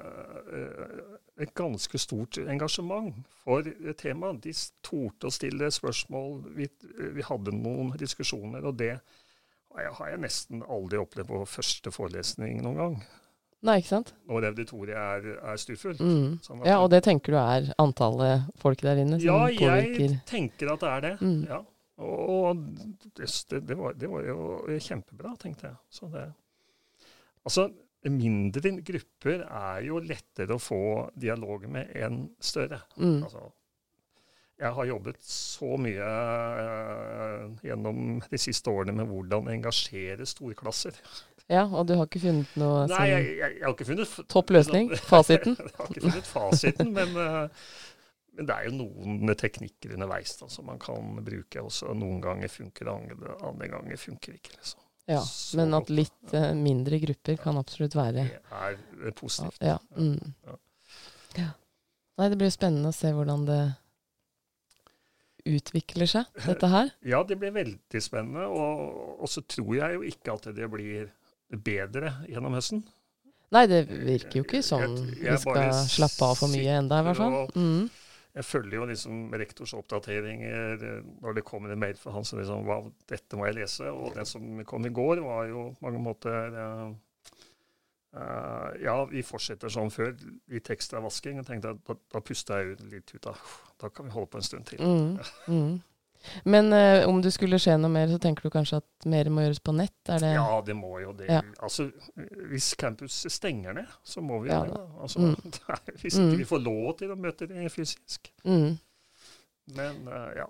eh, 0.57 1.01
et 1.45 1.53
ganske 1.57 2.01
stort 2.01 2.39
engasjement 2.41 3.13
for 3.43 3.67
temaet. 3.99 4.41
De 4.43 4.53
torde 4.85 5.29
å 5.29 5.33
stille 5.33 5.69
spørsmål. 5.71 6.39
Vi, 6.57 6.67
vi 7.15 7.25
hadde 7.25 7.53
noen 7.55 7.93
diskusjoner, 8.01 8.65
og 8.65 8.79
det 8.81 8.95
har 9.69 10.09
jeg 10.09 10.21
nesten 10.25 10.65
aldri 10.65 10.99
opplevd 10.99 11.29
på 11.29 11.45
første 11.47 11.93
forelesning 11.93 12.63
noen 12.65 12.79
gang. 12.81 12.99
Nei, 13.67 13.81
ikke 13.81 13.91
sant? 13.91 14.13
Når 14.29 14.49
auditoriet 14.53 14.97
er, 14.97 15.25
er 15.51 15.59
stuffullt. 15.59 15.99
Mm. 15.99 16.37
Sånn 16.43 16.61
ja, 16.67 16.77
og 16.79 16.89
det 16.93 17.01
tenker 17.05 17.35
du 17.35 17.39
er 17.41 17.67
antallet 17.81 18.47
folk 18.61 18.79
der 18.85 19.01
inne 19.01 19.19
som 19.19 19.27
ja, 19.27 19.41
påvirker 19.49 20.05
Ja, 20.05 20.13
jeg 20.15 20.21
tenker 20.29 20.73
at 20.73 20.85
det 20.85 20.93
er 20.93 21.05
det. 21.05 21.13
Mm. 21.19 21.41
Ja. 21.49 21.59
Og 21.99 22.61
det, 23.19 23.27
det, 23.67 23.75
var, 23.75 23.97
det, 23.99 24.07
var, 24.07 24.23
jo 24.23 24.79
kjempebra, 24.79 25.33
tenkte 25.41 25.69
jeg. 25.69 25.79
Så 25.91 26.11
det 26.13 26.29
Altså, 27.47 27.69
mindre 28.07 28.71
grupper 28.85 29.41
er 29.43 29.85
jo 29.87 29.99
lettere 29.99 30.55
å 30.55 30.61
få 30.61 30.83
dialog 31.19 31.65
med 31.71 31.91
enn 31.99 32.21
større. 32.39 32.79
Mm. 32.95 33.23
Altså, 33.27 33.49
jeg 34.59 34.75
har 34.75 34.87
jobbet 34.89 35.19
så 35.23 35.75
mye 35.79 36.05
uh, 36.05 37.43
gjennom 37.63 38.19
de 38.23 38.39
siste 38.39 38.71
årene 38.71 38.95
med 38.97 39.11
hvordan 39.11 39.51
engasjere 39.53 40.27
storklasser. 40.27 40.97
Ja, 41.49 41.63
og 41.65 41.87
du 41.89 41.95
har 41.97 42.05
ikke 42.05 42.21
funnet 42.21 42.57
noe 42.61 42.83
Nei, 42.91 43.05
jeg, 43.09 43.29
jeg, 43.39 43.53
jeg 43.57 43.65
har 43.65 43.73
ikke 43.73 43.87
funnet 43.87 44.17
topp 44.29 44.51
løsning? 44.53 44.91
Fasiten? 45.11 45.55
jeg 45.59 45.77
har 45.77 45.93
ikke 45.93 46.03
funnet 46.03 46.27
fasiten, 46.29 46.91
men, 46.93 47.15
uh, 47.15 47.95
men, 48.35 48.49
det 48.49 48.57
er 48.57 48.67
jo 48.67 48.75
noen 48.81 49.33
teknikker 49.39 49.95
underveis 49.95 50.35
da, 50.41 50.51
som 50.51 50.67
man 50.69 50.79
kan 50.83 51.17
bruke. 51.23 51.63
Også. 51.63 51.95
Noen 51.97 52.19
ganger 52.23 52.51
funker 52.51 52.87
det, 52.87 52.99
andre, 52.99 53.39
andre 53.47 53.71
ganger 53.71 53.99
funker 53.99 54.35
det 54.35 54.43
ikke. 54.43 54.59
liksom. 54.59 54.85
Ja, 55.09 55.23
så, 55.25 55.57
men 55.57 55.73
at 55.73 55.89
litt 55.89 56.33
uh, 56.35 56.51
mindre 56.53 56.99
grupper 57.01 57.39
kan 57.41 57.57
absolutt 57.57 57.95
være 57.97 58.27
Det 58.29 59.07
er 59.09 59.13
positivt. 59.17 59.63
Ja, 59.65 59.79
mm. 59.97 60.33
ja. 60.45 60.57
ja. 61.39 61.47
Nei, 62.19 62.27
det 62.29 62.37
blir 62.37 62.51
spennende 62.53 62.91
å 62.91 62.95
se 62.95 63.09
hvordan 63.15 63.47
det 63.47 63.61
utvikler 65.49 66.09
seg, 66.09 66.29
dette 66.45 66.69
her? 66.69 66.91
Ja, 67.13 67.23
det 67.25 67.39
blir 67.41 67.53
veldig 67.55 68.03
spennende. 68.03 68.45
Og, 68.51 69.17
og 69.23 69.31
så 69.31 69.41
tror 69.47 69.73
jeg 69.79 69.97
jo 69.97 70.05
ikke 70.11 70.35
at 70.37 70.49
det 70.55 70.69
blir 70.71 71.09
bedre 71.49 72.13
gjennom 72.29 72.57
høsten. 72.57 72.83
Nei, 73.55 73.63
det 73.65 73.81
virker 73.89 74.41
jo 74.41 74.45
ikke 74.45 74.61
sånn 74.61 74.93
vi 75.09 75.37
skal 75.41 75.71
slappe 75.89 76.27
av 76.27 76.37
for 76.37 76.53
mye 76.53 76.75
enda, 76.83 76.99
i 77.01 77.07
hvert 77.07 77.17
fall. 77.17 77.37
Mm. 77.57 77.87
Jeg 78.37 78.45
følger 78.45 78.77
jo 78.77 78.85
liksom 78.85 79.33
rektors 79.41 79.73
oppdateringer 79.73 80.83
eh, 80.85 80.97
når 81.23 81.39
det 81.39 81.45
kommer 81.47 81.73
en 81.73 81.81
mail 81.81 81.97
fra 81.97 82.13
han 82.13 82.27
som 82.27 82.39
liksom 82.39 82.67
hva, 82.67 82.83
dette 83.09 83.37
må 83.37 83.47
jeg 83.47 83.57
lese. 83.57 83.89
Og 83.89 84.13
den 84.17 84.27
som 84.29 84.63
kom 84.69 84.85
i 84.85 84.93
går, 84.93 85.23
var 85.25 85.47
jo 85.49 85.69
på 85.73 85.87
mange 85.87 86.01
måter 86.03 86.53
uh, 86.53 86.91
uh, 88.13 88.69
Ja, 88.83 88.99
vi 89.09 89.25
fortsetter 89.25 89.73
som 89.73 89.89
før. 89.93 90.13
Litt 90.53 90.69
ekstra 90.69 91.01
vasking. 91.01 91.41
Og 91.41 91.49
tenkte 91.49 91.73
at 91.73 91.81
da, 91.89 91.97
da 92.13 92.21
puster 92.21 92.61
jeg 92.61 92.91
litt 92.93 93.15
ut 93.15 93.31
av 93.33 93.41
Da 93.81 93.89
kan 93.89 94.09
vi 94.09 94.13
holde 94.13 94.29
på 94.29 94.41
en 94.41 94.45
stund 94.45 94.69
til. 94.69 94.85
Mm. 94.85 95.17
Mm. 95.49 95.79
Men 96.43 96.73
eh, 96.73 97.07
om 97.07 97.21
det 97.23 97.31
skulle 97.31 97.59
skje 97.61 97.77
noe 97.79 97.91
mer, 97.91 98.09
så 98.11 98.19
tenker 98.21 98.45
du 98.45 98.53
kanskje 98.53 98.81
at 98.81 99.07
mer 99.09 99.29
må 99.33 99.45
gjøres 99.45 99.61
på 99.63 99.73
nett? 99.75 99.95
Det 100.05 100.33
ja, 100.35 100.47
det 100.65 100.75
må 100.77 100.99
jo 101.01 101.13
det. 101.17 101.29
Ja. 101.31 101.41
Altså, 101.63 101.89
hvis 102.51 102.73
campus 102.79 103.21
stenger 103.31 103.77
ned, 103.79 103.93
så 104.03 104.23
må 104.25 104.41
vi 104.43 104.51
ja, 104.51 104.61
det. 104.67 104.81
Altså, 104.99 105.23
mm. 105.23 105.35
hvis 106.01 106.17
ikke 106.17 106.27
mm. 106.27 106.37
vi 106.41 106.49
får 106.49 106.63
lov 106.65 106.89
til 106.99 107.13
å 107.13 107.19
møte 107.19 107.49
det 107.49 107.69
fysisk. 107.73 108.31
Mm. 108.43 108.75
Men 109.77 110.03
uh, 110.09 110.29
ja. 110.37 110.49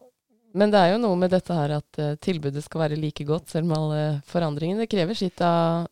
Men 0.57 0.73
det 0.73 0.81
er 0.81 0.93
jo 0.95 1.01
noe 1.03 1.17
med 1.19 1.29
dette 1.35 1.53
her 1.53 1.75
at 1.77 2.01
uh, 2.01 2.15
tilbudet 2.21 2.63
skal 2.65 2.87
være 2.87 2.99
like 2.99 3.25
godt, 3.27 3.51
selv 3.53 3.69
med 3.69 3.77
alle 3.77 4.03
forandringene. 4.29 4.81
Det 4.83 4.91
krever 4.91 5.17
sitt 5.17 5.41
av 5.45 5.85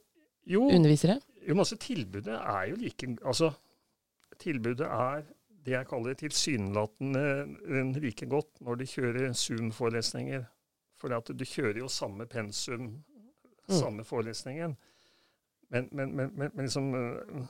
jo, 0.48 0.66
undervisere? 0.66 1.20
Jo, 1.44 1.54
men 1.54 1.64
altså 1.64 1.78
tilbudet 1.80 2.36
er 2.36 2.70
jo 2.72 2.80
like 2.82 3.14
Altså, 3.22 3.52
tilbudet 4.42 4.88
er 4.88 5.26
det 5.68 5.74
jeg 5.76 5.88
kaller 5.90 6.16
tilsynelatende 6.16 8.00
like 8.00 8.28
godt 8.32 8.62
når 8.64 8.80
de 8.80 8.88
kjører 8.88 9.34
Zoom-forelesninger. 9.36 10.46
For 10.98 11.14
at 11.14 11.30
du 11.30 11.44
kjører 11.46 11.82
jo 11.84 11.90
samme 11.92 12.26
pensum, 12.32 12.88
mm. 12.88 13.74
samme 13.76 14.02
mm. 14.02 14.08
forelesningen. 14.08 14.78
Men, 15.70 15.90
men, 15.92 16.16
men, 16.16 16.32
men, 16.38 16.52
liksom, 16.64 16.88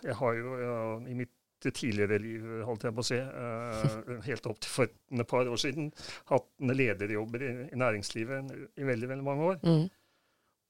jeg 0.03 0.15
har 0.17 0.39
jo 0.39 0.55
ja, 0.59 0.79
i 1.05 1.13
mitt 1.19 1.33
tidligere 1.61 2.17
liv, 2.21 2.47
holdt 2.65 2.87
jeg 2.87 2.95
på 2.97 3.05
å 3.05 3.07
si, 3.07 3.19
uh, 3.21 4.17
helt 4.27 4.49
opp 4.49 4.59
til 4.61 4.73
for 4.73 4.89
et 4.89 5.29
par 5.29 5.49
år 5.49 5.61
siden, 5.61 5.91
hatt 6.29 6.49
lederjobber 6.73 7.45
i, 7.45 7.53
i 7.69 7.79
næringslivet 7.79 8.51
i 8.77 8.89
veldig, 8.89 9.11
veldig 9.13 9.25
mange 9.25 9.53
år. 9.53 9.61
Mm. 9.61 9.87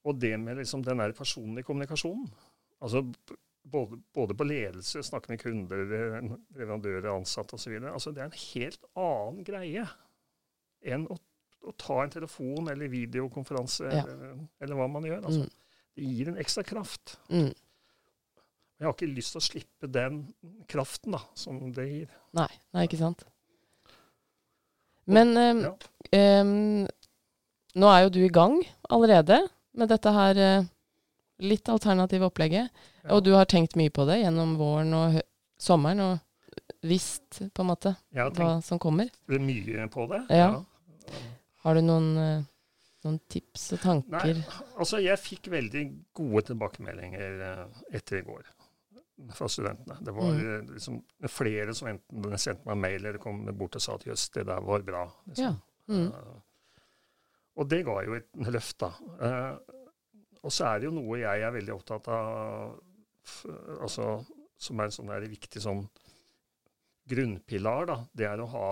Og 0.08 0.20
det 0.20 0.36
med 0.40 0.60
liksom 0.60 0.84
den 0.84 1.00
der 1.04 1.16
personlige 1.16 1.68
kommunikasjonen 1.68 2.28
altså 2.84 3.02
både, 3.72 4.00
både, 4.14 4.36
på 4.38 4.48
ledelse, 4.48 5.04
snakke 5.04 5.32
med 5.34 5.42
kunder, 5.42 5.86
leverandører, 6.56 7.10
ansatte 7.14 7.58
osv. 7.58 7.78
Altså, 7.92 8.14
det 8.16 8.24
er 8.24 8.30
en 8.30 8.42
helt 8.42 8.90
annen 8.98 9.46
greie 9.48 9.86
enn 10.88 11.08
å, 11.12 11.18
å 11.68 11.74
ta 11.80 12.02
en 12.04 12.14
telefon 12.14 12.70
eller 12.72 12.92
videokonferanse 12.92 13.88
ja. 13.90 14.04
eller, 14.04 14.36
eller, 14.62 14.76
hva 14.80 14.90
man 14.92 15.08
gjør. 15.08 15.24
Altså, 15.24 15.48
mm. 15.48 15.88
Det 15.98 16.12
gir 16.12 16.30
en 16.32 16.42
ekstra 16.44 16.64
kraft. 16.68 17.18
Mm. 17.34 17.50
Jeg 18.78 18.86
har 18.86 18.94
ikke 18.94 19.10
lyst 19.10 19.34
til 19.34 19.42
å 19.42 19.48
slippe 19.48 19.90
den 19.90 20.22
kraften 20.70 21.16
da, 21.18 21.24
som 21.38 21.60
det 21.74 21.88
gir. 21.90 22.14
Nei, 22.38 22.50
nei 22.78 22.86
ikke 22.86 23.00
sant. 23.02 23.26
Men 25.10 25.32
um, 25.34 25.64
ja. 25.66 25.72
um, 26.44 26.84
nå 27.80 27.90
er 27.90 28.04
jo 28.04 28.14
du 28.14 28.20
i 28.26 28.34
gang 28.34 28.60
allerede 28.92 29.40
med 29.78 29.90
dette 29.90 30.12
her 30.14 30.42
uh, 30.44 30.68
litt 31.44 31.70
alternative 31.70 32.30
opplegget. 32.30 32.84
Ja. 33.04 33.10
Og 33.16 33.24
du 33.26 33.34
har 33.38 33.50
tenkt 33.50 33.78
mye 33.80 33.94
på 33.94 34.06
det 34.10 34.22
gjennom 34.24 34.56
våren 34.60 34.94
og 34.98 35.20
sommeren, 35.62 36.04
og 36.04 36.84
visst 36.88 37.42
på 37.54 37.64
en 37.64 37.72
måte 37.72 37.94
hva 38.14 38.58
som 38.66 38.80
kommer? 38.82 39.10
Det 39.28 39.40
er 39.40 39.46
mye 39.46 39.88
på 39.94 40.08
det. 40.12 40.24
Ja. 40.34 40.52
ja. 40.58 41.24
Har 41.66 41.78
du 41.78 41.84
noen, 41.84 42.12
eh, 42.22 42.46
noen, 43.06 43.18
tips 43.32 43.72
og 43.78 43.82
tanker? 43.84 44.38
Nei, 44.40 44.62
altså 44.78 45.02
jeg 45.04 45.20
fikk 45.22 45.50
veldig 45.54 45.84
gode 46.18 46.46
tilbakemeldinger 46.52 47.42
eh, 47.50 47.82
etter 47.98 48.22
i 48.22 48.26
går 48.28 48.46
fra 49.34 49.50
studentene. 49.50 49.98
Det 50.06 50.14
var 50.16 50.34
mm. 50.34 50.44
Eh, 50.56 50.74
liksom 50.74 51.00
flere 51.30 51.74
som 51.74 51.90
enten 51.92 52.38
sendte 52.38 52.68
meg 52.70 52.84
mail 52.84 53.00
eller 53.06 53.22
kom 53.22 53.46
bort 53.58 53.80
og 53.80 53.84
sa 53.84 53.98
at 53.98 54.06
jøss, 54.08 54.30
det 54.36 54.46
der 54.50 54.62
var 54.64 54.86
bra. 54.86 55.08
Liksom. 55.30 55.44
Ja. 55.44 55.56
Mm. 55.88 56.12
Uh, 56.12 56.38
og 57.58 57.70
det 57.72 57.80
ga 57.88 57.96
jo 58.06 58.18
et 58.18 58.28
løft, 58.52 58.84
da. 58.84 58.92
Uh, 59.18 59.77
og 60.48 60.54
så 60.56 60.70
er 60.70 60.80
det 60.80 60.88
jo 60.88 60.96
noe 60.96 61.20
jeg 61.20 61.44
er 61.44 61.52
veldig 61.52 61.74
opptatt 61.76 62.08
av, 62.16 62.78
altså, 63.82 64.14
som 64.56 64.80
er 64.80 64.88
en 64.88 64.96
sånn 64.96 65.12
viktig 65.28 65.64
sånn 65.64 65.82
grunnpilar. 67.12 67.90
da, 67.90 67.98
Det 68.16 68.30
er 68.30 68.40
å 68.40 68.52
ha 68.54 68.70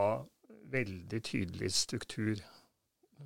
veldig 0.71 1.19
tydelig 1.23 1.73
struktur 1.75 2.39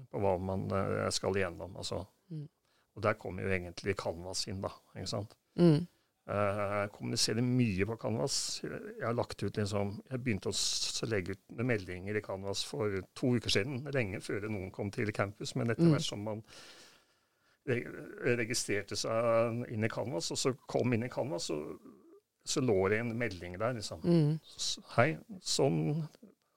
på 0.09 0.21
hva 0.21 0.33
man 0.41 0.65
uh, 0.73 1.05
skal 1.13 1.37
igjennom. 1.37 1.77
altså. 1.77 2.01
Mm. 2.33 2.47
Og 2.97 3.05
der 3.05 3.21
kommer 3.21 3.45
jo 3.45 3.53
egentlig 3.53 3.97
Canvas 4.01 4.47
inn, 4.49 4.61
da. 4.65 4.73
ikke 4.95 5.13
sant? 5.13 5.37
Mm. 5.61 5.85
Uh, 6.29 6.65
jeg 6.83 6.91
kommuniserer 6.97 7.45
mye 7.45 7.87
på 7.89 7.97
Canvas. 8.01 8.35
Jeg 8.65 9.05
har 9.05 9.17
lagt 9.17 9.41
ut 9.45 9.61
liksom, 9.61 9.95
jeg 10.09 10.25
begynte 10.25 10.51
å 10.53 11.09
legge 11.09 11.37
ut 11.37 11.63
meldinger 11.65 12.17
i 12.17 12.25
Canvas 12.25 12.65
for 12.69 12.99
to 13.17 13.33
uker 13.37 13.59
siden, 13.59 13.81
lenge 13.93 14.21
før 14.25 14.49
noen 14.49 14.73
kom 14.73 14.89
til 14.93 15.13
campus. 15.15 15.55
Men 15.57 15.73
etter 15.73 15.85
mm. 15.85 15.95
hvert 15.95 16.09
som 16.09 16.25
man 16.25 16.45
registrerte 17.67 18.97
seg 18.97 19.63
inn 19.69 19.85
i 19.85 19.91
Canvas, 19.91 20.31
og 20.33 20.39
så 20.39 20.53
kom 20.69 20.93
inn 20.95 21.05
i 21.05 21.11
Canvas, 21.11 21.49
og 21.53 21.77
så 22.49 22.63
lå 22.63 22.77
det 22.89 22.99
en 23.03 23.13
melding 23.17 23.57
der. 23.59 23.75
liksom. 23.77 24.01
Mm. 24.03 24.39
Hei, 24.95 25.09
sånn, 25.41 25.79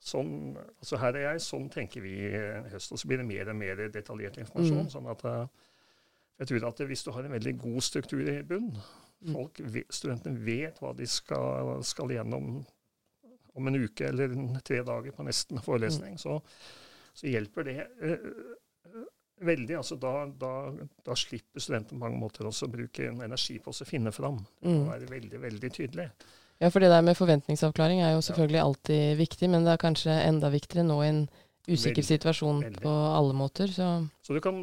sånn, 0.01 0.33
altså 0.79 0.99
her 1.01 1.19
er 1.19 1.27
jeg, 1.27 1.43
sånn 1.45 1.69
tenker 1.73 2.03
vi 2.05 2.15
i 2.29 2.31
høst. 2.73 2.93
Og 2.95 3.01
så 3.01 3.09
blir 3.09 3.21
det 3.21 3.27
mer 3.29 3.51
og 3.51 3.59
mer 3.59 3.85
detaljert 3.93 4.39
informasjon. 4.41 4.87
Mm. 4.87 4.93
sånn 4.93 5.09
at 5.13 5.25
eh, 5.29 5.43
jeg 6.41 6.49
tror 6.49 6.69
at 6.71 6.85
hvis 6.89 7.05
du 7.05 7.11
har 7.13 7.27
en 7.27 7.35
veldig 7.35 7.55
god 7.61 7.85
struktur 7.85 8.23
i 8.25 8.39
bunn, 8.47 8.71
mm. 8.73 9.35
folk, 9.35 9.61
studentene 9.93 10.41
vet 10.43 10.81
hva 10.81 10.95
de 10.97 11.07
skal, 11.09 11.75
skal 11.85 12.15
gjennom 12.15 12.63
om 13.53 13.69
en 13.69 13.77
uke 13.77 14.07
eller 14.09 14.33
tre 14.65 14.79
dager 14.81 15.13
på 15.13 15.27
nesten 15.27 15.61
forelesning, 15.61 16.17
mm. 16.17 16.21
så, 16.23 16.39
så 17.13 17.29
hjelper 17.29 17.67
det 17.69 17.77
eh, 17.85 18.29
Veldig. 19.41 19.77
altså 19.77 19.95
Da, 19.95 20.25
da, 20.39 20.71
da 21.05 21.15
slipper 21.17 21.59
studentene 21.59 21.97
på 21.97 22.03
mange 22.05 22.19
måter 22.21 22.45
også 22.47 22.65
å 22.67 22.73
bruke 22.73 23.07
en 23.09 23.21
energi 23.25 23.59
på 23.63 23.69
å 23.73 23.85
finne 23.87 24.11
fram. 24.15 24.37
Det 24.61 24.69
må 24.69 24.83
mm. 24.83 24.89
være 24.91 25.07
veldig, 25.11 25.39
veldig 25.47 25.69
tydelig. 25.73 26.07
Ja, 26.61 26.67
for 26.71 26.79
det 26.79 26.89
der 26.93 27.01
med 27.03 27.17
forventningsavklaring 27.17 27.99
er 28.01 28.11
jo 28.13 28.21
selvfølgelig 28.23 28.59
ja. 28.59 28.65
alltid 28.67 29.17
viktig, 29.19 29.49
men 29.49 29.63
det 29.65 29.71
er 29.73 29.77
kanskje 29.81 30.11
enda 30.29 30.47
viktigere 30.53 30.87
nå 30.87 31.03
i 31.03 31.09
en 31.09 31.29
usikker 31.67 32.01
veldig, 32.01 32.11
situasjon 32.11 32.63
veldig. 32.63 32.81
på 32.85 32.89
alle 32.89 33.33
måter. 33.35 33.67
Så. 33.73 34.07
så 34.21 34.33
du 34.37 34.41
kan 34.43 34.55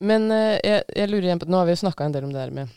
Men 0.01 0.31
uh, 0.31 0.57
jeg, 0.65 0.83
jeg 0.97 1.09
lurer 1.11 1.23
igjen 1.29 1.39
på 1.43 1.47
Nå 1.51 1.61
har 1.61 1.67
vi 1.69 1.73
jo 1.77 1.83
snakka 1.85 2.05
en 2.09 2.13
del 2.17 2.25
om 2.25 2.33
det 2.33 2.41
der 2.41 2.51
med 2.57 2.69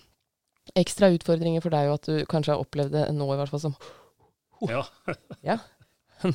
ekstra 0.76 1.10
utfordringer 1.16 1.62
for 1.62 1.70
deg, 1.74 1.86
jo 1.88 1.94
at 1.98 2.06
du 2.10 2.26
kanskje 2.30 2.54
har 2.56 2.62
opplevd 2.64 2.92
det 2.98 3.06
nå 3.16 3.28
i 3.34 3.38
hvert 3.40 3.50
fall 3.54 3.64
som 3.70 3.76
Ja. 4.68 4.84
ja. 5.52 5.58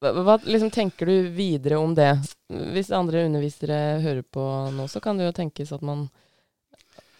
hva, 0.00 0.12
hva 0.24 0.36
liksom 0.44 0.70
tenker 0.74 1.06
du 1.08 1.28
videre 1.34 1.76
om 1.80 1.94
det? 1.96 2.10
Hvis 2.48 2.90
andre 2.94 3.24
undervisere 3.28 4.00
hører 4.04 4.22
på 4.26 4.44
nå, 4.74 4.86
så 4.90 5.00
kan 5.04 5.18
det 5.20 5.28
jo 5.28 5.36
tenkes 5.36 5.72
at 5.76 5.84
man 5.84 6.06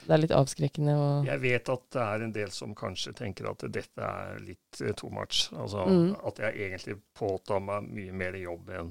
Det 0.04 0.12
er 0.12 0.20
litt 0.20 0.34
avskrekkende 0.36 0.94
og 1.00 1.28
Jeg 1.30 1.40
vet 1.40 1.68
at 1.72 1.84
det 1.96 2.02
er 2.04 2.24
en 2.26 2.34
del 2.34 2.50
som 2.52 2.74
kanskje 2.76 3.14
tenker 3.16 3.48
at 3.48 3.64
dette 3.72 4.04
er 4.04 4.36
litt 4.44 4.80
eh, 4.84 4.92
too 4.92 5.08
much. 5.12 5.46
Altså 5.56 5.86
Mm. 5.88 6.10
at 6.28 6.38
jeg 6.44 6.60
egentlig 6.68 6.98
påtar 7.16 7.60
meg 7.64 7.88
mye 7.88 8.12
mer 8.12 8.36
jobb 8.36 8.68
enn 8.68 8.90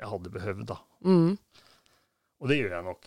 jeg 0.00 0.08
hadde 0.12 0.30
behøvd, 0.32 0.64
da. 0.68 0.76
mm. 1.04 1.36
Og 2.40 2.48
det 2.50 2.56
gjør 2.58 2.72
jeg 2.76 2.84
nok. 2.84 3.06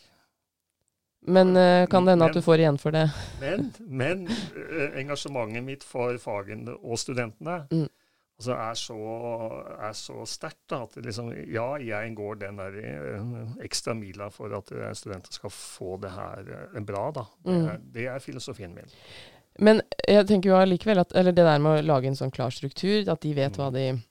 Men 1.28 1.52
uh, 1.58 1.86
kan 1.92 2.06
det 2.06 2.12
hende 2.16 2.26
at 2.30 2.34
du 2.34 2.42
får 2.42 2.62
igjen 2.64 2.78
for 2.80 2.92
det? 2.96 3.10
Men, 3.42 3.66
men 3.86 4.22
uh, 4.28 5.00
engasjementet 5.02 5.64
mitt 5.66 5.84
for 5.84 6.16
fagene 6.18 6.76
og 6.80 6.98
studentene 7.02 7.66
Mm. 7.72 7.88
altså 8.40 8.54
er 8.56 8.78
så, 8.80 8.98
er 9.90 9.94
så 10.00 10.26
sterkt 10.26 10.72
at 10.78 10.96
liksom, 11.04 11.34
ja, 11.52 11.66
jeg 11.84 12.14
går 12.16 12.40
den 12.40 12.56
der 12.62 12.78
eh, 12.80 13.66
ekstra 13.66 13.92
mila 13.94 14.30
for 14.32 14.54
at 14.56 14.72
studenter 14.96 15.34
skal 15.36 15.52
få 15.52 15.98
det 16.00 16.12
her 16.16 16.80
bra. 16.88 17.12
da. 17.12 17.26
Det 17.44 17.52
Mm. 17.58 17.68
er, 17.68 17.78
det 17.98 18.06
er 18.08 18.20
filosofien 18.24 18.74
min. 18.74 18.88
Men 19.60 19.82
jeg 20.08 20.26
tenker 20.28 20.50
jo 20.54 20.56
allikevel 20.56 21.00
at 21.02 21.12
Eller 21.20 21.34
det 21.36 21.44
der 21.44 21.60
med 21.60 21.82
å 21.82 21.86
lage 21.86 22.08
en 22.08 22.16
sånn 22.16 22.32
klar 22.32 22.50
struktur, 22.50 23.10
at 23.12 23.20
de 23.20 23.34
vet 23.34 23.52
Mm. 23.52 23.60
hva 23.60 23.74
de 23.74 24.02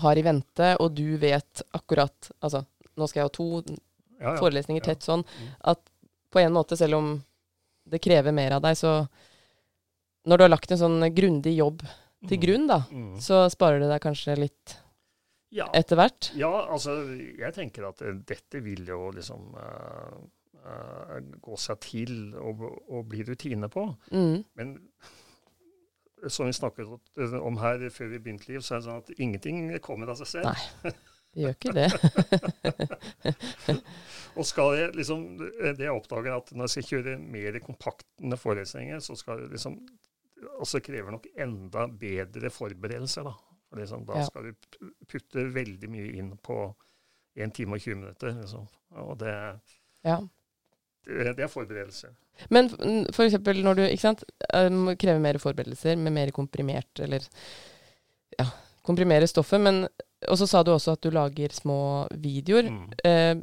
har 0.00 0.16
i 0.16 0.22
vente, 0.22 0.76
og 0.80 0.94
du 0.96 1.16
vet 1.18 1.62
akkurat 1.76 2.30
Altså, 2.42 2.64
nå 2.96 3.06
skal 3.06 3.20
jeg 3.20 3.24
ha 3.24 3.28
to 3.28 3.76
Ja, 4.20 4.32
ja. 4.34 4.36
forelesninger 4.40 4.80
ja. 4.80 4.94
tett 4.94 5.00
sånn 5.04 5.24
Mm. 5.24 5.48
at 5.64 5.89
på 6.30 6.40
en 6.42 6.52
måte, 6.54 6.76
selv 6.78 6.94
om 6.98 7.10
det 7.90 8.00
krever 8.02 8.32
mer 8.32 8.52
av 8.58 8.62
deg, 8.62 8.76
så 8.78 9.08
Når 10.28 10.36
du 10.36 10.42
har 10.44 10.50
lagt 10.52 10.70
en 10.70 10.78
sånn 10.78 11.14
grundig 11.16 11.54
jobb 11.56 11.80
til 12.28 12.36
Mm. 12.36 12.42
grunn, 12.42 12.66
da, 12.68 12.80
Mm. 12.92 13.14
så 13.18 13.48
sparer 13.50 13.80
det 13.80 13.88
deg 13.88 14.02
kanskje 14.02 14.36
litt 14.38 14.76
Ja, 15.50 15.64
etter 15.72 15.96
hvert. 15.96 16.30
ja, 16.36 16.50
altså 16.68 16.92
jeg 17.38 17.54
tenker 17.54 17.88
at 17.88 18.02
eh, 18.02 18.12
dette 18.28 18.60
vil 18.62 18.84
jo 18.86 19.10
liksom 19.16 19.54
uh, 19.56 20.20
uh, 20.62 21.20
gå 21.40 21.56
seg 21.58 21.80
til 21.80 22.34
og, 22.36 22.60
og 22.90 23.08
bli 23.08 23.24
rutine 23.24 23.68
på. 23.72 23.96
Mm. 24.12 24.44
Men 24.56 24.76
som 26.28 26.44
vi 26.46 26.52
snakket 26.52 26.86
om 27.40 27.56
her 27.56 27.78
før 27.88 28.10
vi 28.10 28.18
begynte, 28.18 28.48
Liv, 28.48 28.60
så 28.60 28.74
er 28.76 28.80
det 28.82 28.86
sånn 28.90 28.98
at 29.00 29.10
ingenting 29.18 29.78
kommer 29.80 30.10
av 30.12 30.16
seg 30.20 30.26
selv. 30.26 30.44
Nei. 30.84 30.92
Det 31.30 31.42
gjør 31.44 31.54
ikke 31.54 31.72
det. 31.76 31.88
Og 34.38 34.46
skal 34.46 34.76
jeg 34.78 34.92
liksom, 34.96 35.24
det 35.38 35.82
jeg 35.84 35.92
oppdager, 35.94 36.36
at 36.36 36.50
når 36.54 36.66
jeg 36.68 36.74
skal 36.74 36.88
kjøre 36.90 37.16
mer 37.22 37.58
kompaktende 37.64 38.38
forelesninger, 38.38 39.00
så 39.02 39.16
skal 39.18 39.44
det 39.44 39.50
liksom 39.56 39.78
også 40.62 40.80
krever 40.84 41.12
nok 41.12 41.26
enda 41.38 41.86
bedre 42.00 42.50
forberedelser. 42.54 43.26
Da, 43.26 43.34
For 43.70 43.78
liksom, 43.82 44.04
da 44.08 44.18
Ja. 44.18 44.24
skal 44.26 44.48
du 44.50 44.90
putte 45.10 45.44
veldig 45.54 45.90
mye 45.92 46.12
inn 46.18 46.30
på 46.42 46.56
1 47.36 47.52
time 47.54 47.76
og 47.76 47.80
20 47.84 47.94
minutter. 48.00 48.32
Liksom. 48.40 48.66
Og 49.02 49.18
det, 49.20 49.34
Ja. 50.04 50.16
det, 51.06 51.36
det 51.36 51.44
er 51.44 51.48
forberedelser. 51.52 52.14
Men 52.50 52.70
f.eks. 53.12 53.34
når 53.62 53.74
du 53.76 53.96
sant, 54.00 54.24
um, 54.54 54.96
krever 54.96 55.20
mer 55.20 55.38
forberedelser 55.38 55.96
med 55.96 56.12
mer 56.12 56.30
komprimert 56.30 57.00
eller 57.04 57.20
ja, 58.38 58.46
komprimere 58.82 59.26
stoffet. 59.28 59.60
Men 59.60 59.86
og 60.28 60.38
så 60.38 60.46
sa 60.50 60.62
du 60.66 60.72
også 60.74 60.96
at 60.96 61.02
du 61.04 61.10
lager 61.14 61.54
små 61.54 61.78
videoer. 62.12 62.68
Mm. 62.70 62.90
Eh, 63.04 63.34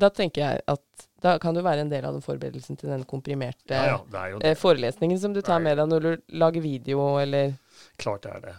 da 0.00 0.10
tenker 0.14 0.42
jeg 0.44 0.64
at 0.70 1.06
da 1.20 1.34
kan 1.42 1.54
du 1.54 1.60
være 1.62 1.84
en 1.84 1.90
del 1.90 2.04
av 2.06 2.14
den 2.16 2.24
forberedelsen 2.24 2.78
til 2.80 2.88
den 2.92 3.02
komprimerte 3.08 3.76
Ja, 3.76 3.98
ja, 4.00 4.38
eh, 4.40 4.56
forelesningen 4.56 5.18
som 5.20 5.34
du 5.36 5.42
tar 5.44 5.60
med 5.60 5.76
deg 5.76 5.90
når 5.90 6.06
du 6.06 6.34
lager 6.40 6.64
video, 6.64 7.18
eller 7.20 7.56
Klart 8.00 8.24
det 8.24 8.32
er 8.36 8.44
det. 8.46 8.54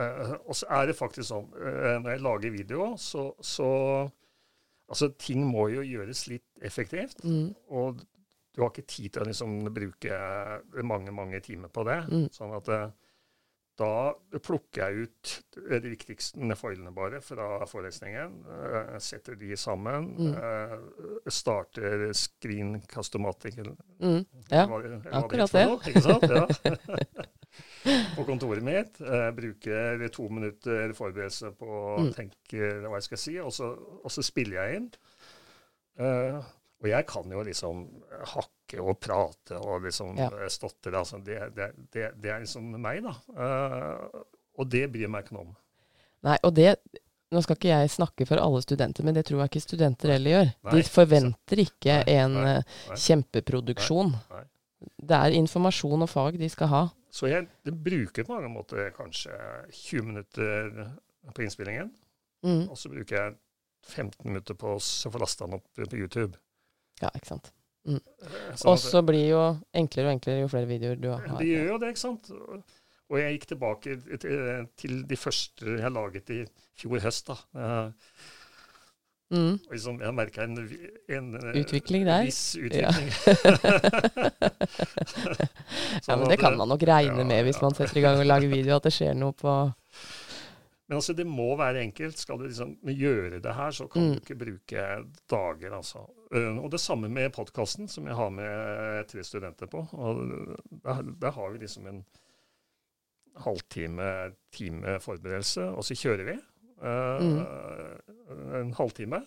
Eh, 0.00 0.32
og 0.40 0.56
så 0.56 0.66
er 0.80 0.88
det 0.90 0.96
faktisk 0.98 1.28
sånn, 1.28 1.46
eh, 1.60 1.98
når 2.00 2.10
jeg 2.16 2.24
lager 2.26 2.56
video, 2.56 2.94
så, 2.98 3.30
så 3.40 3.68
Altså, 4.90 5.06
ting 5.22 5.44
må 5.46 5.68
jo 5.70 5.84
gjøres 5.86 6.24
litt 6.26 6.64
effektivt. 6.66 7.20
mm, 7.22 7.52
Og 7.78 8.00
du 8.50 8.62
har 8.64 8.72
ikke 8.72 8.88
tid 8.90 9.12
til 9.14 9.22
å 9.22 9.26
liksom 9.28 9.52
bruke 9.70 10.16
mange, 10.82 11.12
mange 11.14 11.38
timer 11.44 11.70
på 11.70 11.84
det. 11.86 12.00
Mm. 12.10 12.24
Sånn 12.34 12.56
at 12.56 12.70
eh, 12.74 12.88
da 13.80 14.38
plukker 14.44 14.82
jeg 14.92 15.06
ut 15.08 15.30
de 15.80 15.90
viktigste 15.94 16.56
foilene 16.60 16.92
bare 16.94 17.20
fra 17.24 17.64
forelesningen. 17.66 18.34
eh, 18.52 18.98
setter 19.00 19.34
de 19.40 19.56
sammen. 19.56 20.10
Mm. 20.18 20.34
eh, 20.36 20.76
starter 21.32 22.10
screencast-o-matic. 22.12 23.56
mm, 24.00 24.24
Ja, 24.50 24.66
hva 24.66 24.82
akkurat 25.22 25.52
det. 25.52 25.66
noe, 25.66 25.80
Ikke 25.88 26.02
sant? 26.04 26.22
Ja. 26.28 26.46
på 28.16 28.24
kontoret 28.28 28.62
mitt. 28.62 29.00
Eh, 29.00 29.30
bruker 29.34 30.08
to 30.12 30.28
minutter 30.28 30.92
forberedelse 30.94 31.52
på 31.58 31.66
å 31.66 31.98
Mm. 32.04 32.12
tenke 32.14 32.70
hva 32.84 32.96
jeg 33.00 33.02
skal 33.08 33.18
si, 33.18 33.38
og 33.40 33.50
så, 33.52 33.72
og 34.04 34.10
så 34.10 34.22
spiller 34.22 34.60
jeg 34.64 34.76
inn. 34.76 34.90
Eh, 35.98 36.36
og 36.80 36.88
jeg 36.88 37.06
kan 37.06 37.24
jo 37.30 37.42
liksom 37.44 37.86
hakke 38.36 38.59
og 38.78 39.00
prate 39.02 39.58
og 39.58 39.82
liksom 39.82 40.16
Ja. 40.18 40.30
eh, 40.38 40.48
stotre. 40.48 40.92
Altså 40.98 41.18
det, 41.18 41.38
det, 41.56 41.72
det, 41.92 42.12
det 42.22 42.30
er 42.30 42.40
liksom 42.44 42.70
meg, 42.80 43.02
da. 43.02 43.14
Uh, 43.34 44.22
og 44.60 44.68
det 44.70 44.86
bryr 44.92 45.08
jeg 45.08 45.10
meg 45.10 45.24
ikke 45.24 45.34
noe 45.38 45.48
om. 45.48 45.54
Nei, 46.28 46.38
og 46.44 46.54
det 46.54 46.76
Nå 47.30 47.38
skal 47.44 47.54
ikke 47.54 47.68
jeg 47.70 47.90
snakke 47.94 48.26
for 48.26 48.42
alle 48.42 48.58
studenter, 48.58 49.04
men 49.06 49.14
det 49.14 49.22
tror 49.28 49.44
jeg 49.44 49.52
ikke 49.52 49.60
studenter 49.62 50.10
heller 50.10 50.32
gjør. 50.32 50.48
Nei, 50.66 50.72
De 50.74 50.80
forventer 50.82 51.60
ikke 51.62 51.98
Nei, 52.00 52.16
en 52.18 52.32
nei, 52.34 52.54
eh, 52.58 52.96
kjempeproduksjon. 53.04 54.10
Det 54.98 55.14
er 55.14 55.36
informasjon 55.38 56.02
og 56.02 56.10
fag 56.10 56.40
de 56.40 56.48
skal 56.50 56.72
ha. 56.72 56.80
Så 57.14 57.30
jeg 57.30 57.46
det 57.62 57.76
bruker 57.86 58.26
på 58.26 58.34
mange 58.34 58.50
måter 58.50 58.90
kanskje 58.96 59.30
20 59.70 60.08
minutter 60.08 60.90
på 61.30 61.46
innspillingen. 61.46 61.92
Mm. 62.42 62.66
Og 62.66 62.74
så 62.74 62.90
bruker 62.90 63.14
jeg 63.16 63.38
15 63.86 64.26
minutter 64.26 64.58
på 64.58 64.74
å 64.74 64.82
få 64.82 65.22
lasta 65.22 65.46
den 65.46 65.60
opp 65.60 65.70
på 65.76 66.02
YouTube. 66.02 66.34
Ja, 67.00 67.14
ikke 67.14 67.30
sant. 67.30 67.52
Eh, 67.88 68.00
sånn 68.60 68.72
Og 68.72 68.76
så 68.82 69.00
blir 69.06 69.30
jo 69.30 69.44
enklere 69.76 70.10
og 70.10 70.16
enklere 70.18 70.42
jo 70.44 70.50
flere 70.52 70.68
videoer 70.68 71.00
du 71.00 71.08
har. 71.12 71.24
Det 71.38 71.48
gjør 71.48 71.72
jo 71.72 71.78
det, 71.80 71.94
ikke 71.94 72.02
sant? 72.02 72.32
Og 73.10 73.18
jeg 73.18 73.38
gikk 73.38 73.48
tilbake 73.54 73.96
til, 74.78 75.00
de 75.08 75.18
første 75.18 75.78
jeg 75.80 75.94
laget 75.94 76.30
i 76.36 76.44
fjor 76.78 77.02
høst. 77.06 77.32
da. 77.32 77.40
Eh, 77.56 78.28
Mm. 79.30 79.60
Liksom, 79.70 80.00
jeg 80.02 80.14
merka 80.14 80.42
en, 80.42 80.56
en 81.06 81.34
eh, 81.38 81.60
Utvikling 81.60 82.02
der. 82.06 82.24
viss 82.26 82.56
utvikling. 82.58 82.80
Ja, 82.82 82.90
ja 86.08 86.16
men 86.16 86.26
det 86.32 86.38
kan 86.40 86.56
man 86.58 86.68
nok 86.68 86.82
regne 86.82 87.22
ja, 87.22 87.26
med 87.28 87.44
hvis 87.46 87.60
ja. 87.60 87.62
man 87.62 87.76
setter 87.78 88.00
i 88.00 88.02
gang 88.02 88.18
og 88.18 88.26
lager 88.26 88.50
video, 88.50 88.74
at 88.80 88.88
det 88.88 88.92
skjer 88.96 89.14
noe 89.14 89.30
på 89.38 89.54
Men 90.90 90.96
altså, 90.98 91.14
det 91.14 91.22
må 91.26 91.52
være 91.54 91.84
enkelt. 91.86 92.18
Skal 92.18 92.40
du 92.40 92.48
liksom 92.48 92.72
gjøre 92.82 93.38
det 93.40 93.52
her, 93.54 93.70
så 93.70 93.84
kan 93.86 94.02
Mm. 94.02 94.14
du 94.16 94.20
ikke 94.24 94.38
bruke 94.40 94.86
dager, 95.30 95.76
altså. 95.76 96.02
Eh, 96.34 96.58
Og 96.58 96.70
det 96.72 96.80
samme 96.82 97.08
med 97.08 97.30
podkasten, 97.32 97.86
som 97.88 98.06
jeg 98.10 98.16
har 98.18 98.30
med 98.34 99.06
tre 99.08 99.22
studenter 99.22 99.66
på. 99.70 99.84
Og 99.92 100.24
der, 100.82 101.02
der 101.22 101.30
har 101.30 101.50
vi 101.54 101.58
liksom 101.62 101.86
en 101.86 102.04
halvtime, 103.36 104.32
time 104.52 104.98
forberedelse, 105.00 105.62
og 105.70 105.84
så 105.86 105.94
kjører 105.94 106.24
vi. 106.26 106.36
Mm. 106.82 107.40
En 108.60 108.72
halvtime. 108.74 109.22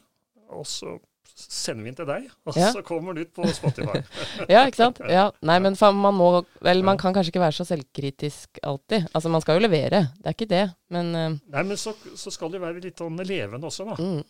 Og 0.49 0.65
så 0.67 0.97
sender 1.33 1.83
vi 1.83 1.89
den 1.91 1.95
til 1.97 2.07
deg, 2.09 2.27
og 2.45 2.57
Ja. 2.57 2.71
så 2.75 2.81
kommer 2.86 3.13
den 3.13 3.23
ut 3.25 3.33
på 3.33 3.47
Spotify. 3.53 4.01
Ja, 4.53 4.65
ikke 4.67 4.77
sant? 4.77 4.99
Ja. 5.09 5.29
Nei, 5.41 5.57
men 5.63 5.75
man 5.79 6.13
må 6.15 6.45
Vel, 6.62 6.83
man 6.83 6.97
kan 6.97 7.13
kanskje 7.13 7.31
ikke 7.33 7.43
være 7.43 7.57
så 7.57 7.65
selvkritisk 7.65 8.59
alltid. 8.63 9.07
Altså, 9.13 9.29
man 9.29 9.41
skal 9.41 9.57
jo 9.59 9.65
levere, 9.67 10.07
det 10.19 10.25
er 10.25 10.36
ikke 10.38 10.49
det, 10.49 10.63
men 10.89 11.15
uh... 11.15 11.39
Nei, 11.53 11.63
men 11.63 11.77
så, 11.77 11.93
så 12.15 12.31
skal 12.31 12.51
det 12.53 12.62
være 12.62 12.79
litt 12.83 12.97
sånn 13.01 13.17
levende 13.17 13.67
også, 13.67 13.86
da. 13.89 13.95
mm, 13.99 14.23